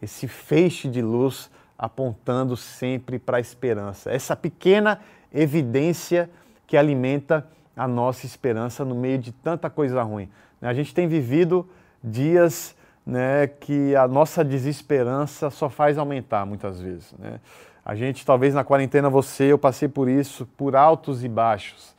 esse 0.00 0.28
feixe 0.28 0.88
de 0.88 1.02
luz 1.02 1.50
apontando 1.76 2.56
sempre 2.56 3.18
para 3.18 3.38
a 3.38 3.40
esperança. 3.40 4.12
Essa 4.12 4.36
pequena 4.36 5.00
evidência 5.32 6.30
que 6.64 6.76
alimenta 6.76 7.44
a 7.78 7.86
nossa 7.86 8.26
esperança 8.26 8.84
no 8.84 8.94
meio 8.94 9.18
de 9.18 9.30
tanta 9.30 9.70
coisa 9.70 10.02
ruim. 10.02 10.28
A 10.60 10.74
gente 10.74 10.92
tem 10.92 11.06
vivido 11.06 11.68
dias 12.02 12.76
né, 13.06 13.46
que 13.46 13.94
a 13.94 14.08
nossa 14.08 14.44
desesperança 14.44 15.48
só 15.48 15.70
faz 15.70 15.96
aumentar 15.96 16.44
muitas 16.44 16.80
vezes. 16.80 17.14
Né? 17.16 17.40
A 17.84 17.94
gente, 17.94 18.26
talvez 18.26 18.52
na 18.52 18.64
quarentena, 18.64 19.08
você, 19.08 19.44
eu 19.44 19.58
passei 19.58 19.88
por 19.88 20.08
isso, 20.08 20.44
por 20.56 20.74
altos 20.74 21.22
e 21.22 21.28
baixos. 21.28 21.94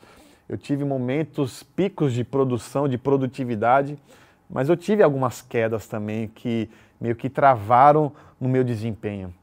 Eu 0.48 0.58
tive 0.58 0.84
momentos, 0.84 1.64
picos 1.64 2.14
de 2.14 2.24
produção, 2.24 2.88
de 2.88 2.98
produtividade, 2.98 3.98
mas 4.50 4.68
eu 4.68 4.76
tive 4.76 5.02
algumas 5.02 5.42
quedas 5.42 5.88
também 5.88 6.28
que 6.28 6.70
meio 7.00 7.16
que 7.16 7.30
travaram 7.30 8.12
no 8.40 8.50
meu 8.50 8.64
desempenho. 8.64 9.34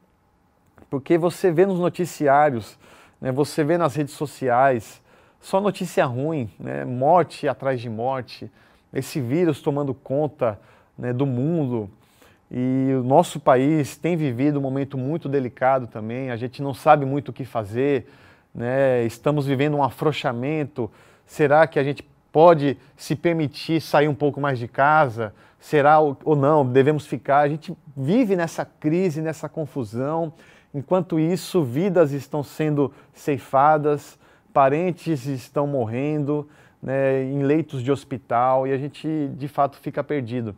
Porque 0.91 1.17
você 1.17 1.51
vê 1.51 1.65
nos 1.65 1.79
noticiários, 1.79 2.79
né, 3.21 3.33
você 3.33 3.65
vê 3.65 3.79
nas 3.79 3.97
redes 3.97 4.15
sociais, 4.15 5.01
só 5.41 5.61
notícia 5.61 6.05
ruim, 6.05 6.51
né? 6.59 6.85
morte 6.85 7.47
atrás 7.47 7.81
de 7.81 7.89
morte, 7.89 8.51
esse 8.93 9.21
vírus 9.21 9.61
tomando 9.61 9.95
conta 9.95 10.59
né, 10.99 11.13
do 11.13 11.27
mundo. 11.27 11.91
E 12.51 12.93
o 12.99 13.03
nosso 13.03 13.41
país 13.41 13.97
tem 13.97 14.17
vivido 14.17 14.59
um 14.59 14.63
momento 14.63 14.97
muito 14.97 15.29
delicado 15.29 15.87
também, 15.87 16.31
a 16.31 16.37
gente 16.37 16.63
não 16.63 16.73
sabe 16.73 17.05
muito 17.05 17.31
o 17.31 17.33
que 17.33 17.45
fazer, 17.45 18.07
né? 18.55 19.05
estamos 19.05 19.47
vivendo 19.47 19.77
um 19.77 19.83
afrouxamento. 19.83 20.91
Será 21.27 21.67
que 21.67 21.79
a 21.79 21.85
gente 21.85 22.03
pode 22.33 22.77
se 22.97 23.17
permitir 23.17 23.81
sair 23.81 24.09
um 24.09 24.15
pouco 24.15 24.41
mais 24.41 24.59
de 24.59 24.69
casa? 24.69 25.35
Será 25.59 25.99
ou 25.99 26.37
não? 26.37 26.65
Devemos 26.65 27.07
ficar? 27.07 27.39
A 27.39 27.49
gente 27.49 27.77
vive 27.97 28.37
nessa 28.37 28.65
crise, 28.65 29.21
nessa 29.21 29.49
confusão. 29.49 30.33
Enquanto 30.73 31.19
isso, 31.19 31.65
vidas 31.65 32.13
estão 32.13 32.43
sendo 32.43 32.93
ceifadas, 33.13 34.19
parentes 34.57 35.27
estão 35.27 35.67
morrendo 35.67 36.49
né, 36.83 37.23
em 37.25 37.43
leitos 37.43 37.83
de 37.83 37.93
hospital 37.93 38.67
e 38.67 38.73
a 38.73 38.79
gente 38.79 39.29
de 39.37 39.49
fato 39.49 39.77
fica 39.77 40.03
perdido. 40.03 40.57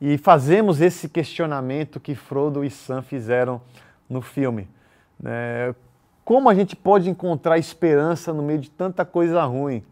E 0.00 0.18
fazemos 0.18 0.80
esse 0.80 1.08
questionamento 1.08 2.00
que 2.00 2.16
Frodo 2.16 2.64
e 2.64 2.70
Sam 2.70 3.00
fizeram 3.00 3.62
no 4.10 4.20
filme. 4.20 4.68
Né? 5.20 5.72
Como 6.24 6.50
a 6.50 6.54
gente 6.54 6.74
pode 6.74 7.08
encontrar 7.08 7.58
esperança 7.58 8.32
no 8.32 8.42
meio 8.42 8.58
de 8.58 8.68
tanta 8.68 9.04
coisa 9.04 9.44
ruim? 9.44 9.84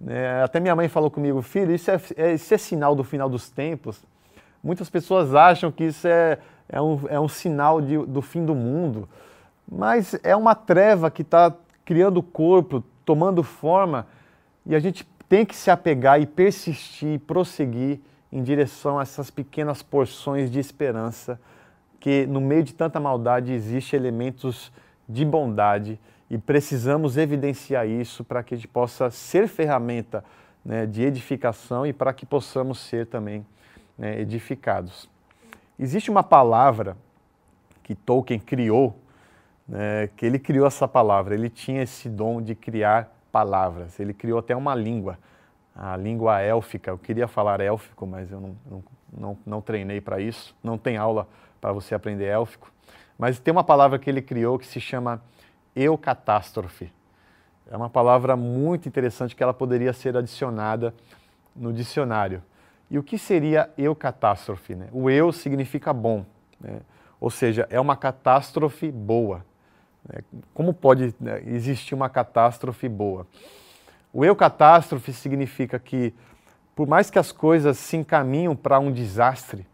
Né? 0.00 0.42
Até 0.42 0.58
minha 0.58 0.74
mãe 0.74 0.88
falou 0.88 1.10
comigo, 1.10 1.42
filho, 1.42 1.74
isso 1.74 1.90
é, 1.90 2.00
é, 2.16 2.32
isso 2.32 2.54
é 2.54 2.56
sinal 2.56 2.94
do 2.94 3.04
final 3.04 3.28
dos 3.28 3.50
tempos. 3.50 4.02
Muitas 4.62 4.88
pessoas 4.88 5.34
acham 5.34 5.70
que 5.70 5.84
isso 5.84 6.08
é, 6.08 6.38
é, 6.66 6.80
um, 6.80 7.00
é 7.10 7.20
um 7.20 7.28
sinal 7.28 7.82
de, 7.82 7.98
do 7.98 8.22
fim 8.22 8.42
do 8.42 8.54
mundo, 8.54 9.06
mas 9.70 10.18
é 10.22 10.34
uma 10.34 10.54
treva 10.54 11.10
que 11.10 11.20
está 11.20 11.54
criando 11.84 12.22
corpo, 12.22 12.82
tomando 13.04 13.42
forma, 13.42 14.06
e 14.64 14.74
a 14.74 14.78
gente 14.78 15.06
tem 15.28 15.44
que 15.44 15.54
se 15.54 15.70
apegar 15.70 16.20
e 16.20 16.26
persistir, 16.26 17.20
prosseguir 17.20 18.00
em 18.32 18.42
direção 18.42 18.98
a 18.98 19.02
essas 19.02 19.30
pequenas 19.30 19.82
porções 19.82 20.50
de 20.50 20.58
esperança, 20.58 21.40
que 22.00 22.26
no 22.26 22.40
meio 22.40 22.62
de 22.62 22.74
tanta 22.74 22.98
maldade 22.98 23.52
existe 23.52 23.94
elementos 23.96 24.72
de 25.08 25.24
bondade 25.24 25.98
e 26.28 26.38
precisamos 26.38 27.16
evidenciar 27.16 27.86
isso 27.86 28.24
para 28.24 28.42
que 28.42 28.54
a 28.54 28.56
gente 28.56 28.68
possa 28.68 29.10
ser 29.10 29.48
ferramenta 29.48 30.24
né, 30.64 30.86
de 30.86 31.02
edificação 31.02 31.86
e 31.86 31.92
para 31.92 32.12
que 32.12 32.24
possamos 32.26 32.78
ser 32.78 33.06
também 33.06 33.46
né, 33.96 34.20
edificados. 34.20 35.08
Existe 35.78 36.10
uma 36.10 36.22
palavra 36.22 36.96
que 37.82 37.94
Tolkien 37.94 38.40
criou, 38.40 38.98
né, 39.68 40.08
que 40.16 40.26
ele 40.26 40.38
criou 40.38 40.66
essa 40.66 40.86
palavra, 40.86 41.34
ele 41.34 41.48
tinha 41.48 41.82
esse 41.82 42.08
dom 42.08 42.42
de 42.42 42.54
criar 42.54 43.10
palavras, 43.32 43.98
ele 43.98 44.14
criou 44.14 44.38
até 44.38 44.54
uma 44.54 44.74
língua 44.74 45.18
a 45.74 45.96
língua 45.96 46.40
élfica. 46.40 46.90
Eu 46.90 46.98
queria 46.98 47.26
falar 47.26 47.60
élfico, 47.60 48.06
mas 48.06 48.30
eu 48.30 48.40
não, 48.40 48.56
não, 48.70 48.84
não, 49.12 49.38
não 49.44 49.60
treinei 49.60 50.00
para 50.00 50.20
isso. 50.20 50.54
Não 50.62 50.78
tem 50.78 50.96
aula 50.96 51.26
para 51.60 51.72
você 51.72 51.94
aprender 51.94 52.26
élfico. 52.26 52.70
Mas 53.18 53.38
tem 53.38 53.50
uma 53.50 53.64
palavra 53.64 53.98
que 53.98 54.08
ele 54.08 54.22
criou 54.22 54.58
que 54.58 54.66
se 54.66 54.80
chama 54.80 55.20
eucatástrofe. 55.74 56.92
É 57.70 57.76
uma 57.76 57.90
palavra 57.90 58.36
muito 58.36 58.88
interessante 58.88 59.34
que 59.34 59.42
ela 59.42 59.54
poderia 59.54 59.92
ser 59.92 60.16
adicionada 60.16 60.94
no 61.56 61.72
dicionário. 61.72 62.42
E 62.90 62.98
o 62.98 63.02
que 63.02 63.18
seria 63.18 63.70
eucatástrofe? 63.76 64.74
Né? 64.74 64.88
O 64.92 65.08
eu 65.08 65.32
significa 65.32 65.92
bom, 65.92 66.24
né? 66.60 66.80
ou 67.18 67.30
seja, 67.30 67.66
é 67.70 67.80
uma 67.80 67.96
catástrofe 67.96 68.92
boa. 68.92 69.44
Né? 70.08 70.20
Como 70.52 70.72
pode 70.72 71.14
né, 71.20 71.42
existir 71.46 71.94
uma 71.94 72.08
catástrofe 72.08 72.88
boa? 72.88 73.26
O 74.12 74.24
eu 74.24 74.36
catástrofe 74.36 75.12
significa 75.12 75.78
que, 75.78 76.14
por 76.74 76.86
mais 76.86 77.10
que 77.10 77.18
as 77.18 77.32
coisas 77.32 77.76
se 77.78 77.96
encaminham 77.96 78.54
para 78.54 78.78
um 78.78 78.92
desastre, 78.92 79.66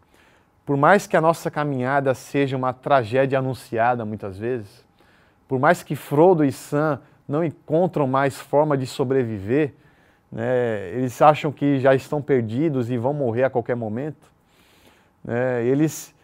por 0.65 0.77
mais 0.77 1.05
que 1.05 1.17
a 1.17 1.21
nossa 1.21 1.51
caminhada 1.51 2.13
seja 2.13 2.55
uma 2.55 2.73
tragédia 2.73 3.39
anunciada 3.39 4.05
muitas 4.05 4.37
vezes, 4.37 4.85
por 5.47 5.59
mais 5.59 5.83
que 5.83 5.95
Frodo 5.95 6.45
e 6.45 6.51
Sam 6.51 6.99
não 7.27 7.43
encontram 7.43 8.07
mais 8.07 8.37
forma 8.37 8.77
de 8.77 8.87
sobreviver, 8.87 9.73
né, 10.31 10.89
eles 10.93 11.21
acham 11.21 11.51
que 11.51 11.79
já 11.79 11.93
estão 11.93 12.21
perdidos 12.21 12.89
e 12.89 12.97
vão 12.97 13.13
morrer 13.13 13.43
a 13.43 13.49
qualquer 13.49 13.75
momento, 13.75 14.31
né, 15.23 15.63
eles, 15.65 16.15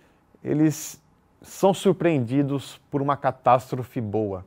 eles 0.44 1.02
são 1.48 1.74
surpreendidos 1.74 2.80
por 2.92 3.02
uma 3.02 3.16
catástrofe 3.16 4.02
boa. 4.02 4.46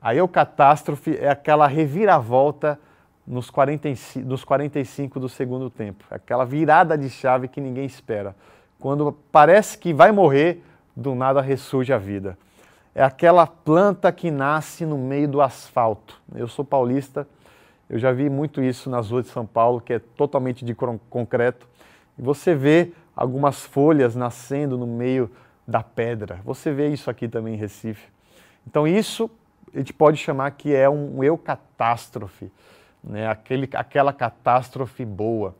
A 0.00 0.14
eucatástrofe 0.14 1.16
é 1.16 1.30
aquela 1.30 1.66
reviravolta 1.66 2.78
nos 3.26 3.48
45, 3.48 4.28
nos 4.28 4.44
45 4.44 5.20
do 5.20 5.28
segundo 5.28 5.70
tempo. 5.70 6.04
Aquela 6.10 6.44
virada 6.44 6.98
de 6.98 7.08
chave 7.08 7.48
que 7.48 7.60
ninguém 7.60 7.86
espera. 7.86 8.34
Quando 8.78 9.12
parece 9.32 9.78
que 9.78 9.94
vai 9.94 10.12
morrer, 10.12 10.62
do 10.94 11.14
nada 11.14 11.40
ressurge 11.40 11.92
a 11.92 11.98
vida. 11.98 12.36
É 12.94 13.02
aquela 13.02 13.46
planta 13.46 14.10
que 14.10 14.30
nasce 14.30 14.84
no 14.84 14.98
meio 14.98 15.28
do 15.28 15.40
asfalto. 15.40 16.20
Eu 16.34 16.48
sou 16.48 16.64
paulista, 16.64 17.26
eu 17.88 17.98
já 17.98 18.10
vi 18.10 18.28
muito 18.28 18.62
isso 18.62 18.90
nas 18.90 19.10
ruas 19.10 19.26
de 19.26 19.30
São 19.30 19.46
Paulo, 19.46 19.80
que 19.80 19.92
é 19.92 19.98
totalmente 19.98 20.64
de 20.64 20.74
concreto. 20.74 21.68
E 22.18 22.22
você 22.22 22.54
vê 22.54 22.92
algumas 23.14 23.62
folhas 23.62 24.16
nascendo 24.16 24.76
no 24.76 24.86
meio 24.86 25.30
da 25.66 25.82
pedra. 25.82 26.40
Você 26.44 26.72
vê 26.72 26.88
isso 26.88 27.10
aqui 27.10 27.28
também 27.28 27.54
em 27.54 27.56
Recife. 27.56 28.08
Então 28.66 28.86
isso 28.86 29.30
a 29.74 29.78
gente 29.78 29.92
pode 29.92 30.16
chamar 30.18 30.50
que 30.52 30.74
é 30.74 30.88
um 30.88 31.22
eucatástrofe 31.22 32.50
né, 33.06 33.28
aquele, 33.28 33.68
aquela 33.74 34.12
catástrofe 34.12 35.04
boa. 35.04 35.54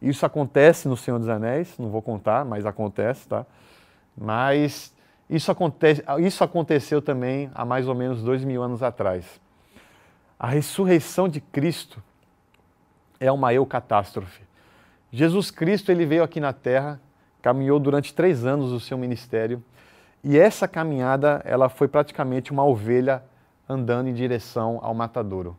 Isso 0.00 0.24
acontece 0.24 0.88
no 0.88 0.96
Senhor 0.96 1.18
dos 1.18 1.28
Anéis, 1.28 1.76
não 1.78 1.90
vou 1.90 2.00
contar, 2.00 2.44
mas 2.44 2.64
acontece, 2.64 3.28
tá? 3.28 3.44
Mas 4.16 4.94
isso, 5.28 5.50
acontece, 5.50 6.02
isso 6.20 6.42
aconteceu 6.42 7.02
também 7.02 7.50
há 7.54 7.64
mais 7.64 7.86
ou 7.86 7.94
menos 7.94 8.22
dois 8.22 8.42
mil 8.42 8.62
anos 8.62 8.82
atrás. 8.82 9.40
A 10.38 10.48
ressurreição 10.48 11.28
de 11.28 11.40
Cristo 11.40 12.02
é 13.20 13.30
uma 13.30 13.52
eucatástrofe. 13.52 14.42
Jesus 15.10 15.50
Cristo 15.50 15.90
ele 15.90 16.04
veio 16.04 16.22
aqui 16.22 16.40
na 16.40 16.52
Terra, 16.52 17.00
caminhou 17.46 17.78
durante 17.78 18.12
três 18.12 18.44
anos 18.44 18.72
o 18.72 18.80
seu 18.80 18.98
ministério 18.98 19.62
e 20.24 20.36
essa 20.36 20.66
caminhada 20.66 21.40
ela 21.44 21.68
foi 21.68 21.86
praticamente 21.86 22.50
uma 22.50 22.64
ovelha 22.64 23.22
andando 23.68 24.08
em 24.08 24.12
direção 24.12 24.80
ao 24.82 24.92
matadouro. 24.92 25.56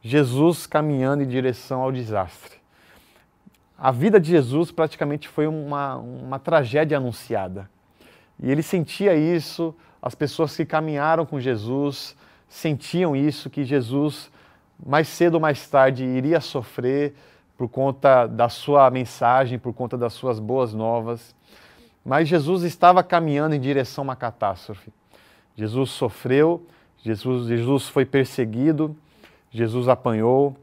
Jesus 0.00 0.68
caminhando 0.68 1.24
em 1.24 1.26
direção 1.26 1.80
ao 1.80 1.90
desastre. 1.90 2.58
A 3.76 3.90
vida 3.90 4.20
de 4.20 4.30
Jesus 4.30 4.70
praticamente 4.70 5.26
foi 5.26 5.48
uma, 5.48 5.96
uma 5.96 6.38
tragédia 6.38 6.96
anunciada. 6.96 7.68
E 8.40 8.48
ele 8.48 8.62
sentia 8.62 9.16
isso, 9.16 9.74
as 10.00 10.14
pessoas 10.14 10.56
que 10.56 10.64
caminharam 10.64 11.26
com 11.26 11.40
Jesus 11.40 12.16
sentiam 12.48 13.16
isso, 13.16 13.50
que 13.50 13.64
Jesus, 13.64 14.30
mais 14.78 15.08
cedo 15.08 15.34
ou 15.34 15.40
mais 15.40 15.68
tarde, 15.68 16.04
iria 16.04 16.40
sofrer 16.40 17.16
por 17.56 17.68
conta 17.68 18.26
da 18.26 18.48
sua 18.48 18.90
mensagem, 18.90 19.58
por 19.58 19.72
conta 19.72 19.96
das 19.96 20.12
suas 20.12 20.38
boas 20.38 20.74
novas. 20.74 21.34
Mas 22.04 22.28
Jesus 22.28 22.62
estava 22.62 23.02
caminhando 23.02 23.54
em 23.54 23.60
direção 23.60 24.02
a 24.02 24.06
uma 24.06 24.16
catástrofe. 24.16 24.92
Jesus 25.56 25.90
sofreu, 25.90 26.66
Jesus, 27.02 27.48
Jesus 27.48 27.88
foi 27.88 28.04
perseguido, 28.04 28.96
Jesus 29.50 29.88
apanhou, 29.88 30.56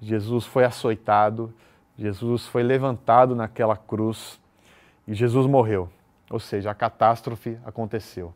Jesus 0.00 0.44
foi 0.44 0.64
açoitado, 0.64 1.52
Jesus 1.98 2.46
foi 2.46 2.62
levantado 2.62 3.34
naquela 3.34 3.76
cruz 3.76 4.38
e 5.06 5.14
Jesus 5.14 5.46
morreu. 5.46 5.88
Ou 6.30 6.38
seja, 6.38 6.70
a 6.70 6.74
catástrofe 6.74 7.58
aconteceu. 7.64 8.32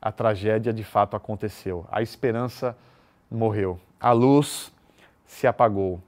A 0.00 0.10
tragédia 0.10 0.72
de 0.72 0.84
fato 0.84 1.16
aconteceu. 1.16 1.86
A 1.90 2.00
esperança 2.00 2.76
morreu. 3.30 3.78
A 4.00 4.12
luz 4.12 4.72
se 5.26 5.46
apagou. 5.46 6.00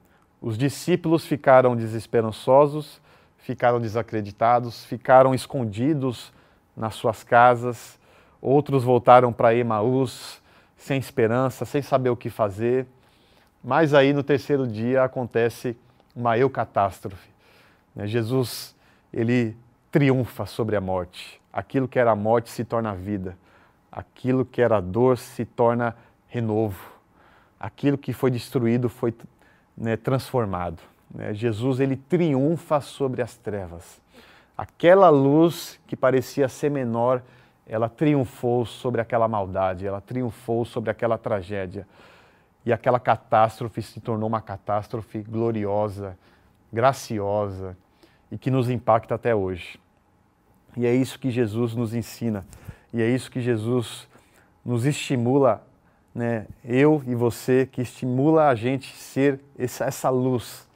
Os 0.43 0.59
discípulos 0.59 1.25
ficaram 1.25 1.77
desesperançosos, 1.77 3.01
ficaram 3.39 3.81
desacreditados, 3.81 4.85
ficaram 4.85 5.33
escondidos 5.33 6.33
nas 6.77 6.97
suas 6.97 7.23
casas. 7.23 7.97
Outros 8.41 8.83
voltaram 8.83 9.33
para 9.33 9.55
Emaús 9.55 10.43
sem 10.77 10.99
esperança, 10.99 11.65
sem 11.65 11.81
saber 11.81 12.11
o 12.11 12.17
que 12.17 12.29
fazer. 12.29 12.89
Mas 13.63 13.95
aí 13.95 14.13
no 14.13 14.25
terceiro 14.25 14.67
dia 14.67 15.05
acontece 15.05 15.77
uma 16.15 16.37
eucatástrofe. 16.37 17.31
Né? 17.95 18.09
Jesus, 18.09 18.75
ele 19.13 19.57
triunfa 19.93 20.45
sobre 20.45 20.75
a 20.75 20.81
morte. 20.81 21.41
Aquilo 21.53 21.87
que 21.87 22.01
era 22.01 22.17
morte 22.17 22.51
se 22.51 22.65
torna 22.65 22.97
vida. 22.97 23.39
Aquilo 23.93 24.45
que 24.45 24.61
era 24.61 24.81
dor 24.81 25.19
se 25.19 25.45
torna 25.45 25.97
renovo. 26.27 26.91
Aquilo 27.61 27.97
que 27.97 28.13
foi 28.13 28.33
destruído 28.33 28.89
foi 28.89 29.15
né, 29.77 29.97
transformado. 29.97 30.81
Né? 31.13 31.35
Jesus, 31.35 31.81
ele 31.81 31.97
triunfa 31.97 32.81
sobre 32.81 33.23
as 33.23 33.37
trevas. 33.37 34.01
Aquela 34.57 35.09
luz 35.09 35.81
que 35.87 35.97
parecia 35.97 36.49
ser 36.49 36.71
menor, 36.71 37.23
ela 37.67 37.89
triunfou 37.89 38.67
sobre 38.67 39.01
aquela 39.01 39.27
maldade, 39.27 39.87
ela 39.87 40.01
triunfou 40.01 40.65
sobre 40.65 40.91
aquela 40.91 41.17
tragédia 41.17 41.87
e 42.65 42.73
aquela 42.73 43.01
catástrofe 43.01 43.83
se 43.83 44.01
tornou 44.01 44.29
uma 44.29 44.41
catástrofe 44.41 45.23
gloriosa, 45.23 46.17
graciosa 46.73 47.77
e 48.31 48.39
que 48.39 48.51
nos 48.51 48.71
impacta 48.71 49.15
até 49.15 49.35
hoje. 49.35 49.81
E 50.77 50.87
é 50.87 50.95
isso 50.95 51.19
que 51.19 51.31
Jesus 51.31 51.75
nos 51.75 51.93
ensina. 51.93 52.47
E 52.93 53.03
é 53.03 53.09
isso 53.09 53.31
que 53.31 53.41
Jesus 53.41 54.09
nos 54.65 54.87
estimula, 54.87 55.67
né? 56.15 56.47
eu 56.65 57.03
e 57.07 57.15
você, 57.15 57.67
que 57.71 57.83
estimula 57.83 58.49
a 58.49 58.55
gente 58.55 58.95
ser 58.97 59.41
essa, 59.59 60.11
luz. 60.11 60.69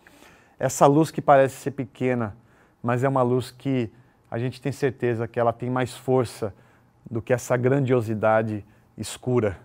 Essa 0.59 0.87
luz 0.87 1.11
que 1.11 1.21
parece 1.21 1.57
ser 1.57 1.73
pequena, 1.73 2.37
mas 2.83 3.05
é 3.05 3.09
uma 3.09 3.23
luz 3.23 3.51
que 3.51 3.91
a 4.31 4.39
gente 4.39 4.61
tem 4.61 4.73
certeza 4.73 5.29
que 5.29 5.39
ela 5.39 5.53
tem 5.53 5.71
mais 5.71 5.97
força 5.97 6.55
do 7.09 7.23
que 7.23 7.33
essa 7.33 7.57
grandiosidade 7.57 8.65
escura. 8.97 9.59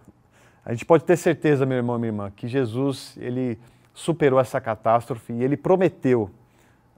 A 0.64 0.72
gente 0.72 0.86
pode 0.86 1.04
ter 1.04 1.18
certeza, 1.18 1.66
meu 1.66 1.78
irmão, 1.78 1.98
minha 1.98 2.10
irmã, 2.10 2.32
que 2.36 2.48
Jesus 2.48 3.18
ele 3.18 3.60
superou 3.94 4.40
essa 4.40 4.62
catástrofe 4.62 5.34
e 5.34 5.44
ele 5.44 5.58
prometeu, 5.58 6.30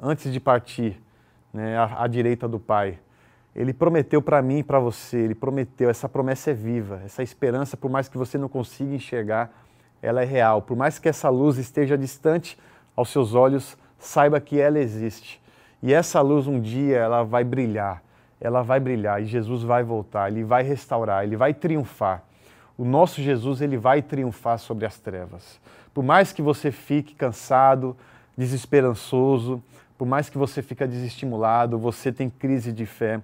antes 0.02 0.32
de 0.32 0.40
partir 0.40 1.02
né, 1.54 1.78
à, 1.78 2.04
à 2.04 2.08
direita 2.08 2.48
do 2.48 2.60
Pai, 2.60 3.00
ele 3.56 3.74
prometeu 3.74 4.22
para 4.22 4.42
mim 4.42 4.60
e 4.60 4.64
para 4.64 4.80
você, 4.80 5.18
ele 5.18 5.36
prometeu, 5.36 5.90
essa 5.90 6.10
promessa 6.10 6.52
é 6.52 6.54
viva, 6.54 7.02
essa 7.06 7.22
esperança, 7.22 7.78
por 7.78 7.90
mais 7.90 8.08
que 8.10 8.18
você 8.18 8.38
não 8.38 8.50
consiga 8.50 8.96
enxergar, 8.96 9.52
ela 10.02 10.22
é 10.22 10.26
real. 10.26 10.62
Por 10.62 10.76
mais 10.76 10.98
que 10.98 11.08
essa 11.08 11.30
luz 11.30 11.58
esteja 11.58 11.98
distante 11.98 12.58
aos 12.96 13.10
seus 13.10 13.36
olhos, 13.36 13.78
saiba 13.98 14.40
que 14.40 14.60
ela 14.60 14.80
existe. 14.80 15.42
E 15.82 15.94
essa 15.94 16.20
luz 16.22 16.48
um 16.48 16.60
dia 16.60 16.98
ela 16.98 17.24
vai 17.24 17.44
brilhar, 17.44 18.02
ela 18.40 18.62
vai 18.62 18.80
brilhar 18.80 19.22
e 19.22 19.26
Jesus 19.26 19.64
vai 19.64 19.84
voltar, 19.84 20.32
ele 20.32 20.44
vai 20.44 20.64
restaurar, 20.64 21.24
ele 21.24 21.36
vai 21.36 21.54
triunfar. 21.54 22.24
O 22.78 22.84
nosso 22.84 23.22
Jesus 23.22 23.62
ele 23.62 23.78
vai 23.78 24.02
triunfar 24.02 24.58
sobre 24.58 24.86
as 24.86 24.98
trevas. 24.98 25.60
Por 25.94 26.04
mais 26.04 26.32
que 26.32 26.42
você 26.42 26.72
fique 26.72 27.14
cansado, 27.14 27.96
desesperançoso, 28.36 29.62
por 29.98 30.08
mais 30.08 30.30
que 30.30 30.38
você 30.38 30.62
fique 30.62 30.86
desestimulado, 30.86 31.78
você 31.78 32.12
tem 32.12 32.30
crise 32.30 32.72
de 32.72 32.86
fé, 32.86 33.22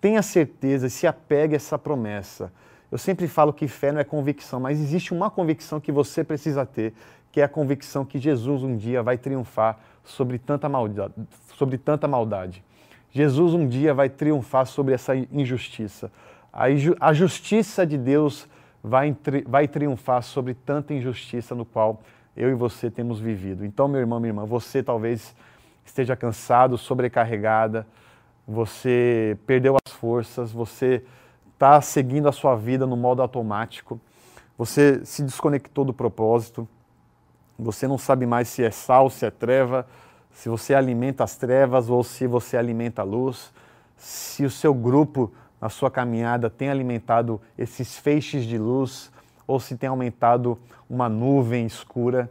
tenha 0.00 0.22
certeza 0.22 0.86
e 0.86 0.90
se 0.90 1.06
apegue 1.06 1.54
a 1.54 1.56
essa 1.56 1.78
promessa. 1.78 2.52
Eu 2.90 2.98
sempre 2.98 3.26
falo 3.26 3.52
que 3.52 3.66
fé 3.66 3.90
não 3.90 4.00
é 4.00 4.04
convicção, 4.04 4.60
mas 4.60 4.78
existe 4.80 5.14
uma 5.14 5.30
convicção 5.30 5.80
que 5.80 5.90
você 5.90 6.22
precisa 6.22 6.66
ter, 6.66 6.92
que 7.30 7.40
é 7.40 7.44
a 7.44 7.48
convicção 7.48 8.04
que 8.04 8.18
Jesus 8.18 8.62
um 8.62 8.76
dia 8.76 9.02
vai 9.02 9.16
triunfar 9.16 9.78
sobre 10.04 10.38
tanta 10.38 10.68
maldade. 10.68 11.14
Sobre 11.56 11.78
tanta 11.78 12.06
maldade. 12.06 12.62
Jesus 13.10 13.54
um 13.54 13.66
dia 13.66 13.94
vai 13.94 14.08
triunfar 14.08 14.66
sobre 14.66 14.94
essa 14.94 15.14
injustiça. 15.14 16.10
A, 16.52 17.12
justiça 17.14 17.86
de 17.86 17.96
Deus 17.96 18.46
vai, 18.82 19.16
vai 19.46 19.66
triunfar 19.66 20.22
sobre 20.22 20.52
tanta 20.52 20.92
injustiça 20.92 21.54
no 21.54 21.64
qual 21.64 22.02
eu 22.36 22.50
e 22.50 22.54
você 22.54 22.90
temos 22.90 23.20
vivido. 23.20 23.64
Então, 23.64 23.88
meu 23.88 24.00
irmão, 24.00 24.20
minha 24.20 24.30
irmã, 24.30 24.44
você 24.44 24.82
talvez 24.82 25.34
esteja 25.84 26.16
cansado, 26.16 26.78
sobrecarregada, 26.78 27.86
você 28.46 29.36
perdeu 29.46 29.76
as 29.84 29.92
forças, 29.92 30.50
você 30.50 31.04
está 31.54 31.80
seguindo 31.80 32.28
a 32.28 32.32
sua 32.32 32.56
vida 32.56 32.86
no 32.86 32.96
modo 32.96 33.22
automático, 33.22 34.00
você 34.58 35.04
se 35.04 35.22
desconectou 35.22 35.84
do 35.84 35.92
propósito, 35.92 36.68
você 37.58 37.86
não 37.86 37.98
sabe 37.98 38.26
mais 38.26 38.48
se 38.48 38.64
é 38.64 38.70
sal, 38.70 39.08
se 39.08 39.24
é 39.24 39.30
treva, 39.30 39.86
se 40.32 40.48
você 40.48 40.74
alimenta 40.74 41.22
as 41.22 41.36
trevas 41.36 41.88
ou 41.88 42.02
se 42.02 42.26
você 42.26 42.56
alimenta 42.56 43.02
a 43.02 43.04
luz, 43.04 43.52
se 43.96 44.44
o 44.44 44.50
seu 44.50 44.74
grupo 44.74 45.32
na 45.60 45.68
sua 45.68 45.90
caminhada 45.90 46.50
tem 46.50 46.68
alimentado 46.68 47.40
esses 47.56 47.96
feixes 47.96 48.44
de 48.44 48.58
luz 48.58 49.12
ou 49.46 49.60
se 49.60 49.76
tem 49.76 49.88
aumentado 49.88 50.58
uma 50.90 51.08
nuvem 51.08 51.64
escura. 51.66 52.28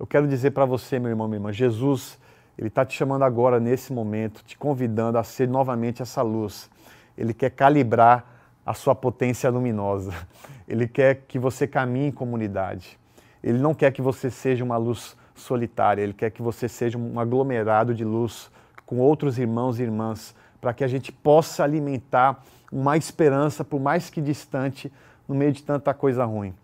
Eu 0.00 0.06
quero 0.06 0.26
dizer 0.26 0.50
para 0.50 0.64
você, 0.64 0.98
meu 0.98 1.10
irmão, 1.10 1.28
minha 1.28 1.36
irmã, 1.36 1.52
Jesus 1.52 2.18
ele 2.56 2.68
está 2.68 2.84
te 2.84 2.96
chamando 2.96 3.24
agora, 3.24 3.58
nesse 3.58 3.92
momento, 3.92 4.42
te 4.44 4.56
convidando 4.56 5.18
a 5.18 5.24
ser 5.24 5.48
novamente 5.48 6.02
essa 6.02 6.22
luz. 6.22 6.70
Ele 7.16 7.32
quer 7.32 7.50
calibrar 7.50 8.24
a 8.64 8.74
sua 8.74 8.94
potência 8.94 9.50
luminosa. 9.50 10.12
Ele 10.68 10.86
quer 10.86 11.24
que 11.26 11.38
você 11.38 11.66
caminhe 11.66 12.08
em 12.08 12.12
comunidade. 12.12 12.98
Ele 13.42 13.58
não 13.58 13.74
quer 13.74 13.90
que 13.90 14.00
você 14.00 14.30
seja 14.30 14.62
uma 14.62 14.76
luz 14.76 15.16
solitária, 15.34 16.02
ele 16.02 16.12
quer 16.12 16.30
que 16.30 16.40
você 16.40 16.68
seja 16.68 16.96
um 16.96 17.18
aglomerado 17.18 17.94
de 17.94 18.04
luz 18.04 18.50
com 18.86 18.98
outros 18.98 19.38
irmãos 19.38 19.80
e 19.80 19.82
irmãs, 19.82 20.34
para 20.60 20.72
que 20.72 20.84
a 20.84 20.88
gente 20.88 21.10
possa 21.10 21.64
alimentar 21.64 22.42
uma 22.70 22.96
esperança, 22.96 23.64
por 23.64 23.80
mais 23.80 24.08
que 24.08 24.20
distante, 24.20 24.92
no 25.26 25.34
meio 25.34 25.52
de 25.52 25.62
tanta 25.62 25.92
coisa 25.92 26.24
ruim. 26.24 26.54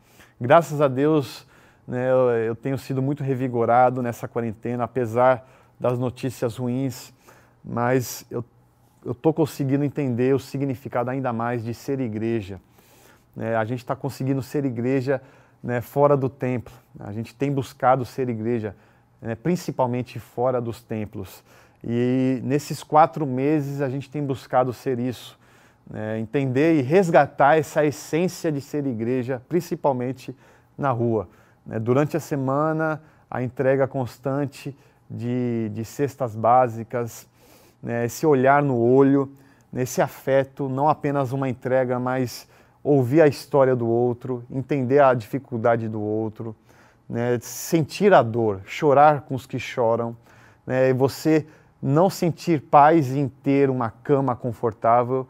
Graças 0.40 0.80
a 0.80 0.86
Deus, 0.86 1.46
né, 1.86 2.08
eu, 2.46 2.54
tenho 2.54 2.78
sido 2.78 3.02
muito 3.02 3.24
revigorado 3.24 4.02
nessa 4.02 4.28
quarentena, 4.28 4.84
apesar 4.84 5.48
das 5.78 5.98
notícias 5.98 6.56
ruins, 6.56 7.12
mas 7.64 8.24
eu 8.30 8.44
estou 9.06 9.32
conseguindo 9.32 9.84
entender 9.84 10.34
o 10.34 10.38
significado 10.38 11.10
ainda 11.10 11.32
mais 11.32 11.62
de 11.64 11.72
ser 11.72 12.00
igreja. 12.00 12.60
É, 13.36 13.54
a 13.54 13.64
gente 13.64 13.78
está 13.78 13.94
conseguindo 13.94 14.42
ser 14.42 14.64
igreja 14.64 15.22
né, 15.62 15.80
fora 15.80 16.16
do 16.16 16.28
templo. 16.28 16.74
A 16.98 17.12
gente 17.12 17.34
tem 17.34 17.52
buscado 17.52 18.04
ser 18.04 18.28
igreja, 18.28 18.74
né, 19.20 19.34
principalmente 19.34 20.18
fora 20.18 20.60
dos 20.60 20.82
templos. 20.82 21.44
E 21.84 22.40
nesses 22.42 22.82
quatro 22.82 23.24
meses 23.26 23.80
a 23.80 23.88
gente 23.88 24.10
tem 24.10 24.24
buscado 24.24 24.72
ser 24.72 24.98
isso, 24.98 25.38
né, 25.88 26.18
entender 26.18 26.78
e 26.78 26.82
resgatar 26.82 27.56
essa 27.56 27.84
essência 27.84 28.50
de 28.50 28.60
ser 28.60 28.86
igreja, 28.86 29.40
principalmente 29.48 30.34
na 30.76 30.90
rua. 30.90 31.28
Né. 31.64 31.78
Durante 31.78 32.16
a 32.16 32.20
semana, 32.20 33.00
a 33.30 33.42
entrega 33.42 33.86
constante 33.86 34.76
de, 35.10 35.70
de 35.70 35.84
cestas 35.84 36.34
básicas, 36.34 37.26
né, 37.82 38.04
esse 38.04 38.26
olhar 38.26 38.62
no 38.62 38.76
olho, 38.76 39.32
nesse 39.72 40.00
afeto, 40.02 40.68
não 40.68 40.88
apenas 40.88 41.32
uma 41.32 41.48
entrega, 41.48 41.98
mas 41.98 42.48
ouvir 42.82 43.20
a 43.20 43.26
história 43.26 43.74
do 43.74 43.86
outro, 43.86 44.44
entender 44.50 45.00
a 45.00 45.14
dificuldade 45.14 45.88
do 45.88 46.00
outro, 46.00 46.54
né, 47.08 47.38
sentir 47.40 48.12
a 48.12 48.22
dor, 48.22 48.60
chorar 48.64 49.22
com 49.22 49.34
os 49.34 49.46
que 49.46 49.58
choram, 49.58 50.16
né, 50.66 50.92
você 50.92 51.46
não 51.80 52.10
sentir 52.10 52.60
paz 52.62 53.14
em 53.14 53.28
ter 53.28 53.70
uma 53.70 53.90
cama 53.90 54.34
confortável, 54.34 55.26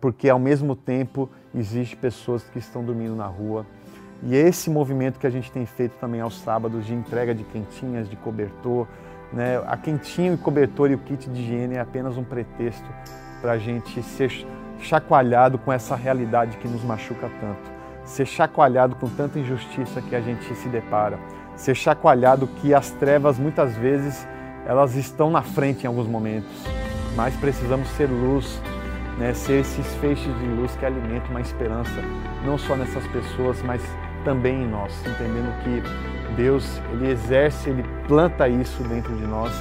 porque 0.00 0.28
ao 0.28 0.38
mesmo 0.38 0.76
tempo 0.76 1.28
existe 1.54 1.96
pessoas 1.96 2.44
que 2.44 2.58
estão 2.58 2.84
dormindo 2.84 3.16
na 3.16 3.26
rua. 3.26 3.66
E 4.24 4.36
esse 4.36 4.70
movimento 4.70 5.18
que 5.18 5.26
a 5.26 5.30
gente 5.30 5.50
tem 5.50 5.66
feito 5.66 5.92
também 6.00 6.20
aos 6.20 6.40
sábados 6.40 6.86
de 6.86 6.94
entrega 6.94 7.34
de 7.34 7.42
quentinhas, 7.42 8.08
de 8.08 8.14
cobertor, 8.14 8.86
né? 9.32 9.60
a 9.66 9.76
quentinha, 9.76 10.32
o 10.32 10.38
cobertor 10.38 10.90
e 10.90 10.94
o 10.94 10.98
kit 10.98 11.28
de 11.28 11.40
higiene 11.40 11.74
é 11.74 11.80
apenas 11.80 12.16
um 12.16 12.22
pretexto 12.22 12.88
para 13.40 13.52
a 13.52 13.58
gente 13.58 14.00
ser 14.02 14.46
chacoalhado 14.78 15.58
com 15.58 15.72
essa 15.72 15.96
realidade 15.96 16.56
que 16.58 16.68
nos 16.68 16.84
machuca 16.84 17.28
tanto, 17.40 17.70
ser 18.04 18.26
chacoalhado 18.26 18.94
com 18.96 19.08
tanta 19.08 19.40
injustiça 19.40 20.00
que 20.00 20.14
a 20.14 20.20
gente 20.20 20.54
se 20.54 20.68
depara, 20.68 21.18
ser 21.56 21.74
chacoalhado 21.74 22.46
que 22.46 22.72
as 22.72 22.90
trevas 22.90 23.38
muitas 23.38 23.76
vezes 23.76 24.26
elas 24.66 24.94
estão 24.94 25.30
na 25.30 25.42
frente 25.42 25.82
em 25.82 25.86
alguns 25.88 26.06
momentos, 26.06 26.64
mas 27.16 27.34
precisamos 27.36 27.88
ser 27.90 28.06
luz, 28.06 28.60
né? 29.18 29.34
ser 29.34 29.60
esses 29.60 29.86
feixes 29.96 30.38
de 30.38 30.46
luz 30.46 30.74
que 30.76 30.86
alimentam 30.86 31.30
uma 31.30 31.40
esperança, 31.40 32.00
não 32.44 32.56
só 32.56 32.76
nessas 32.76 33.04
pessoas, 33.08 33.60
mas 33.62 33.82
também 34.24 34.62
em 34.62 34.68
nós, 34.68 34.92
entendendo 35.00 35.52
que 35.62 35.82
Deus 36.34 36.80
ele 36.92 37.10
exerce, 37.10 37.70
ele 37.70 37.84
planta 38.06 38.48
isso 38.48 38.82
dentro 38.84 39.14
de 39.14 39.26
nós 39.26 39.52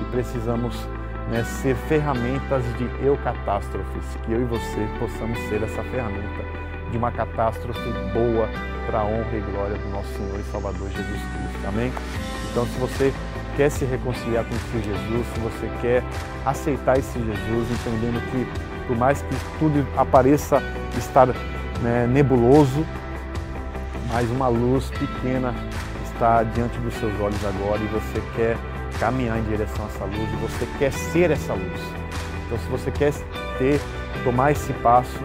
e 0.00 0.04
precisamos 0.10 0.76
né, 1.30 1.42
ser 1.44 1.74
ferramentas 1.88 2.62
de 2.76 2.84
eu 3.04 3.16
catástrofes, 3.18 4.04
que 4.24 4.32
eu 4.32 4.42
e 4.42 4.44
você 4.44 4.88
possamos 4.98 5.38
ser 5.48 5.62
essa 5.62 5.82
ferramenta 5.84 6.62
de 6.90 6.98
uma 6.98 7.10
catástrofe 7.10 7.90
boa 8.12 8.48
para 8.86 9.00
a 9.00 9.04
honra 9.04 9.36
e 9.36 9.40
glória 9.52 9.76
do 9.76 9.88
nosso 9.88 10.08
Senhor 10.14 10.38
e 10.38 10.42
Salvador 10.44 10.88
Jesus 10.90 11.06
Cristo. 11.06 11.68
Amém? 11.68 11.92
Então, 12.50 12.66
se 12.66 12.78
você 12.78 13.12
quer 13.56 13.70
se 13.70 13.84
reconciliar 13.84 14.44
com 14.44 14.54
esse 14.54 14.88
Jesus, 14.88 15.26
se 15.34 15.40
você 15.40 15.70
quer 15.80 16.02
aceitar 16.44 16.98
esse 16.98 17.18
Jesus, 17.18 17.70
entendendo 17.70 18.20
que 18.30 18.46
por 18.86 18.96
mais 18.96 19.22
que 19.22 19.34
tudo 19.58 19.86
apareça 19.96 20.62
estar 20.98 21.28
né, 21.80 22.06
nebuloso, 22.06 22.84
mas 24.12 24.30
uma 24.30 24.46
luz 24.46 24.90
pequena 24.90 25.54
está 26.12 26.42
diante 26.42 26.78
dos 26.78 26.94
seus 26.94 27.18
olhos 27.18 27.42
agora 27.44 27.80
e 27.82 27.86
você 27.86 28.22
quer 28.36 28.56
caminhar 29.00 29.38
em 29.38 29.42
direção 29.44 29.86
a 29.86 29.88
essa 29.88 30.04
luz 30.04 30.30
e 30.32 30.36
você 30.36 30.68
quer 30.78 30.92
ser 30.92 31.30
essa 31.30 31.54
luz. 31.54 31.80
Então, 32.46 32.58
se 32.58 32.66
você 32.66 32.90
quer 32.90 33.12
ter, 33.58 33.80
tomar 34.22 34.52
esse 34.52 34.72
passo, 34.74 35.18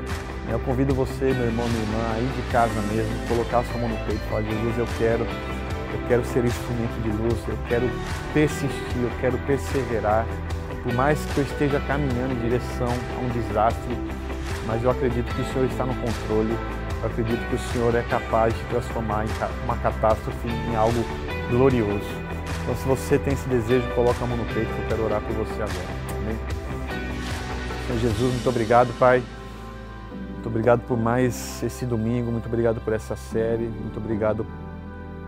né, 0.45 0.53
eu 0.53 0.59
convido 0.59 0.95
você, 0.95 1.25
meu 1.33 1.45
irmão, 1.45 1.67
minha 1.67 1.83
irmã, 1.83 2.13
aí 2.15 2.31
de 2.35 2.51
casa 2.51 2.81
mesmo, 2.93 3.27
colocar 3.27 3.59
a 3.59 3.63
sua 3.65 3.81
mão 3.81 3.89
no 3.89 3.97
peito 4.05 4.21
e 4.25 4.29
falar: 4.29 4.43
Jesus, 4.43 4.77
eu 4.77 4.87
quero, 4.97 5.23
eu 5.23 6.07
quero 6.07 6.25
ser 6.25 6.45
instrumento 6.45 7.01
de 7.03 7.09
luz, 7.09 7.37
eu 7.47 7.57
quero 7.67 7.89
persistir, 8.33 9.01
eu 9.03 9.11
quero 9.19 9.37
perseverar. 9.39 10.25
Por 10.81 10.93
mais 10.93 11.19
que 11.33 11.39
eu 11.39 11.43
esteja 11.43 11.81
caminhando 11.81 12.33
em 12.33 12.39
direção 12.39 12.87
a 12.87 13.19
um 13.19 13.29
desastre, 13.29 13.97
mas 14.65 14.81
eu 14.81 14.89
acredito 14.89 15.33
que 15.35 15.41
o 15.41 15.45
Senhor 15.51 15.65
está 15.65 15.85
no 15.85 15.93
controle 15.95 16.55
eu 17.01 17.07
acredito 17.07 17.47
que 17.49 17.55
o 17.55 17.59
Senhor 17.59 17.95
é 17.95 18.01
capaz 18.03 18.53
de 18.53 18.63
transformar 18.65 19.25
uma 19.63 19.77
catástrofe 19.77 20.47
em 20.47 20.75
algo 20.75 21.03
glorioso. 21.49 22.27
Então, 22.63 22.75
se 22.75 22.85
você 22.85 23.17
tem 23.19 23.33
esse 23.33 23.47
desejo, 23.47 23.87
coloca 23.93 24.23
a 24.23 24.27
mão 24.27 24.37
no 24.37 24.45
peito 24.45 24.73
que 24.73 24.81
eu 24.81 24.87
quero 24.89 25.05
orar 25.05 25.21
por 25.21 25.33
você 25.35 25.53
agora. 25.53 25.87
Amém? 26.17 26.37
Senhor 27.87 27.99
Jesus, 27.99 28.33
muito 28.33 28.49
obrigado, 28.49 28.93
Pai. 28.99 29.23
Muito 30.33 30.47
obrigado 30.47 30.81
por 30.81 30.97
mais 30.97 31.61
esse 31.63 31.85
domingo, 31.85 32.31
muito 32.31 32.47
obrigado 32.47 32.81
por 32.81 32.93
essa 32.93 33.15
série, 33.15 33.65
muito 33.65 33.97
obrigado 33.97 34.45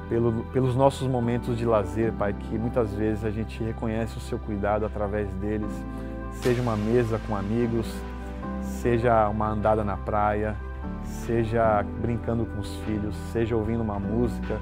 pelo, 0.08 0.44
pelos 0.46 0.76
nossos 0.76 1.08
momentos 1.08 1.58
de 1.58 1.66
lazer, 1.66 2.12
Pai, 2.14 2.34
que 2.34 2.58
muitas 2.58 2.94
vezes 2.94 3.24
a 3.24 3.30
gente 3.30 3.64
reconhece 3.64 4.18
o 4.18 4.22
seu 4.22 4.40
cuidado 4.40 4.86
através 4.86 5.32
deles, 5.36 5.72
seja 6.42 6.62
uma 6.62 6.76
mesa 6.76 7.20
com 7.28 7.36
amigos, 7.36 7.86
seja 8.64 9.28
uma 9.30 9.50
andada 9.50 9.84
na 9.84 9.98
praia, 9.98 10.56
seja 11.04 11.84
brincando 12.02 12.46
com 12.46 12.60
os 12.60 12.76
filhos, 12.86 13.16
seja 13.32 13.56
ouvindo 13.56 13.82
uma 13.82 14.00
música, 14.00 14.60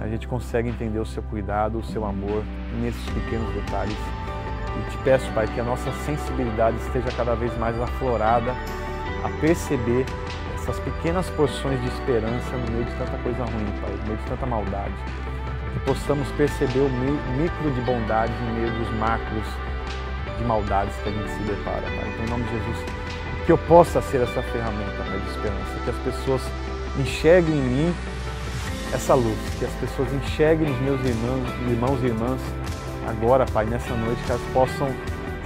a 0.00 0.08
gente 0.08 0.26
consegue 0.26 0.68
entender 0.68 0.98
o 0.98 1.06
seu 1.06 1.22
cuidado, 1.22 1.78
o 1.78 1.84
seu 1.84 2.04
amor 2.04 2.42
nesses 2.80 3.04
pequenos 3.10 3.52
detalhes. 3.54 3.96
E 4.76 4.90
te 4.90 4.98
peço, 4.98 5.30
Pai, 5.32 5.46
que 5.46 5.60
a 5.60 5.64
nossa 5.64 5.90
sensibilidade 6.04 6.76
esteja 6.78 7.10
cada 7.16 7.34
vez 7.34 7.56
mais 7.58 7.80
aflorada 7.80 8.52
a 9.22 9.40
perceber 9.40 10.04
essas 10.54 10.80
pequenas 10.80 11.28
porções 11.30 11.80
de 11.80 11.88
esperança 11.88 12.56
no 12.56 12.72
meio 12.72 12.84
de 12.84 12.94
tanta 12.96 13.16
coisa 13.18 13.44
ruim, 13.44 13.66
Pai, 13.80 13.92
no 14.00 14.04
meio 14.06 14.18
de 14.18 14.24
tanta 14.24 14.46
maldade. 14.46 14.94
Que 15.72 15.80
possamos 15.80 16.28
perceber 16.32 16.80
o 16.80 16.90
micro 17.40 17.70
de 17.70 17.80
bondade 17.82 18.32
no 18.32 18.54
meio 18.54 18.70
dos 18.72 18.90
macros 18.98 19.46
de 20.38 20.44
maldades 20.44 20.94
que 20.96 21.08
a 21.08 21.12
gente 21.12 21.30
se 21.30 21.42
depara, 21.44 21.82
Pai. 21.82 22.12
Então, 22.12 22.24
em 22.24 22.30
nome 22.30 22.44
de 22.44 22.50
Jesus, 22.50 23.03
que 23.44 23.52
eu 23.52 23.58
possa 23.58 24.00
ser 24.00 24.22
essa 24.22 24.42
ferramenta, 24.42 24.96
Pai, 24.96 25.20
de 25.20 25.30
esperança, 25.30 25.78
que 25.84 25.90
as 25.90 25.96
pessoas 25.96 26.42
enxerguem 26.98 27.54
em 27.54 27.62
mim 27.62 27.94
essa 28.92 29.14
luz, 29.14 29.38
que 29.58 29.64
as 29.64 29.72
pessoas 29.72 30.08
enxerguem 30.14 30.68
nos 30.68 30.80
meus 30.80 31.00
irmãos, 31.04 31.48
irmãos 31.68 32.02
e 32.02 32.06
irmãs 32.06 32.40
agora, 33.06 33.44
Pai, 33.46 33.66
nessa 33.66 33.94
noite, 33.94 34.22
que 34.24 34.30
elas 34.30 34.42
possam 34.52 34.88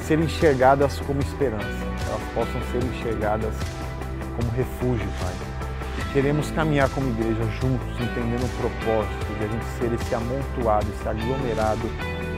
ser 0.01 0.21
enxergadas 0.21 1.01
como 1.01 1.21
esperança, 1.21 1.65
que 1.65 2.09
elas 2.09 2.23
possam 2.35 2.61
ser 2.71 2.85
enxergadas 2.85 3.55
como 4.37 4.51
refúgio, 4.53 5.09
Pai. 5.21 5.35
Queremos 6.13 6.51
caminhar 6.53 6.89
como 6.91 7.09
igreja 7.11 7.45
juntos, 7.61 7.89
entendendo 8.01 8.45
o 8.45 8.61
propósito 8.61 9.39
de 9.39 9.45
a 9.45 9.49
gente 9.49 9.65
ser 9.79 9.93
esse 9.93 10.15
amontoado, 10.15 10.87
esse 10.97 11.09
aglomerado 11.09 11.89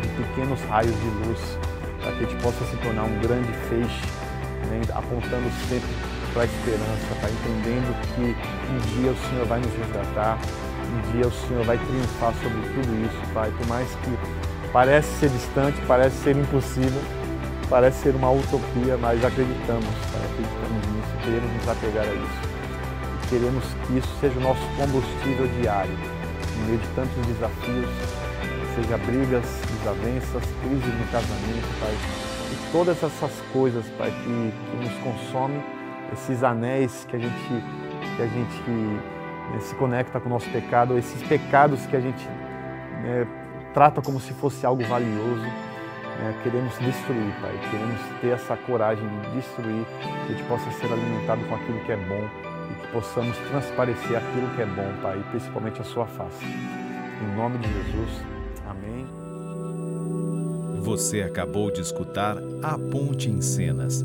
de 0.01 0.09
pequenos 0.09 0.61
raios 0.63 0.95
de 0.95 1.29
luz, 1.29 1.59
para 2.01 2.13
que 2.13 2.25
a 2.25 2.29
gente 2.29 2.43
possa 2.43 2.65
se 2.65 2.77
tornar 2.79 3.05
um 3.05 3.21
grande 3.21 3.53
feixe, 3.69 4.30
né, 4.71 4.81
apontando 4.95 5.51
sempre 5.69 5.89
para 6.33 6.43
a 6.43 6.45
esperança, 6.45 7.15
Pai, 7.21 7.31
entendendo 7.31 7.93
que 8.15 8.37
um 8.71 8.79
dia 8.95 9.11
o 9.11 9.17
Senhor 9.29 9.47
vai 9.47 9.61
nos 9.61 9.75
resgatar, 9.75 10.39
um 10.91 11.13
dia 11.13 11.27
o 11.27 11.33
Senhor 11.33 11.65
vai 11.65 11.77
triunfar 11.77 12.33
sobre 12.35 12.61
tudo 12.69 13.05
isso, 13.05 13.35
Pai. 13.35 13.53
Por 13.59 13.67
mais 13.67 13.89
que 13.89 14.19
parece 14.73 15.09
ser 15.19 15.29
distante, 15.31 15.81
parece 15.87 16.17
ser 16.23 16.37
impossível, 16.37 17.03
parece 17.69 18.03
ser 18.03 18.15
uma 18.15 18.31
utopia, 18.31 18.97
mas 18.99 19.25
acreditamos, 19.25 19.91
Pai, 20.13 20.23
acreditamos 20.31 20.87
nisso, 20.95 21.25
queremos 21.25 21.53
nos 21.53 21.69
apegar 21.69 22.05
a 22.05 22.15
isso. 22.15 22.41
E 23.15 23.27
queremos 23.29 23.65
que 23.87 23.99
isso 23.99 24.11
seja 24.21 24.39
o 24.39 24.43
nosso 24.43 24.63
combustível 24.77 25.47
diário, 25.61 25.97
no 26.59 26.67
meio 26.67 26.79
de 26.79 26.89
tantos 26.95 27.27
desafios, 27.27 27.91
seja 28.77 28.97
brigas, 28.99 29.45
desavenças, 29.79 30.43
crises 30.63 30.95
no 30.95 31.07
casamento, 31.11 31.81
Pai. 31.81 32.30
Todas 32.73 33.03
essas 33.03 33.33
coisas, 33.53 33.85
Pai, 33.99 34.11
que, 34.11 34.53
que 34.71 34.77
nos 34.77 34.93
consomem, 35.03 35.63
esses 36.13 36.43
anéis 36.45 37.05
que 37.09 37.17
a 37.17 37.19
gente, 37.19 37.65
que 38.17 38.23
a 38.23 38.27
gente 38.27 38.71
né, 38.71 39.61
se 39.61 39.75
conecta 39.75 40.21
com 40.21 40.29
o 40.29 40.33
nosso 40.33 40.49
pecado, 40.51 40.97
esses 40.97 41.21
pecados 41.27 41.85
que 41.87 41.97
a 41.97 42.01
gente 42.01 42.25
né, 43.03 43.27
trata 43.75 44.01
como 44.01 44.21
se 44.21 44.33
fosse 44.35 44.65
algo 44.65 44.85
valioso. 44.85 45.43
Né, 46.21 46.41
queremos 46.43 46.79
destruir, 46.79 47.35
Pai. 47.41 47.59
Queremos 47.71 48.01
ter 48.21 48.29
essa 48.29 48.57
coragem 48.57 49.07
de 49.07 49.31
destruir, 49.37 49.85
que 50.27 50.33
a 50.33 50.37
gente 50.37 50.47
possa 50.49 50.71
ser 50.73 50.93
alimentado 50.93 51.45
com 51.47 51.55
aquilo 51.57 51.81
que 51.81 51.93
é 51.93 51.97
bom 51.97 52.29
e 52.71 52.75
que 52.75 52.93
possamos 52.93 53.37
transparecer 53.51 54.17
aquilo 54.17 54.49
que 54.55 54.63
é 54.63 54.67
bom, 54.67 54.93
Pai, 55.03 55.19
e 55.19 55.31
principalmente 55.31 55.81
a 55.81 55.85
Sua 55.85 56.07
face. 56.07 56.45
Em 56.45 57.37
nome 57.37 57.59
de 57.59 57.69
Jesus. 57.69 58.23
Amém. 58.69 59.20
Você 60.81 61.21
acabou 61.21 61.71
de 61.71 61.83
escutar 61.83 62.39
A 62.63 62.79
Ponte 62.79 63.29
em 63.29 63.43
Cenas, 63.43 64.03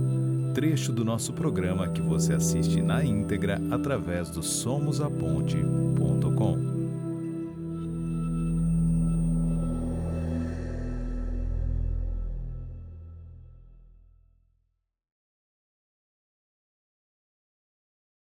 trecho 0.54 0.92
do 0.92 1.06
nosso 1.06 1.32
programa 1.32 1.88
que 1.88 2.02
você 2.02 2.34
assiste 2.34 2.82
na 2.82 3.02
íntegra 3.04 3.62
através 3.72 4.30
do 4.30 4.44
somosaponte.com. 4.44 6.75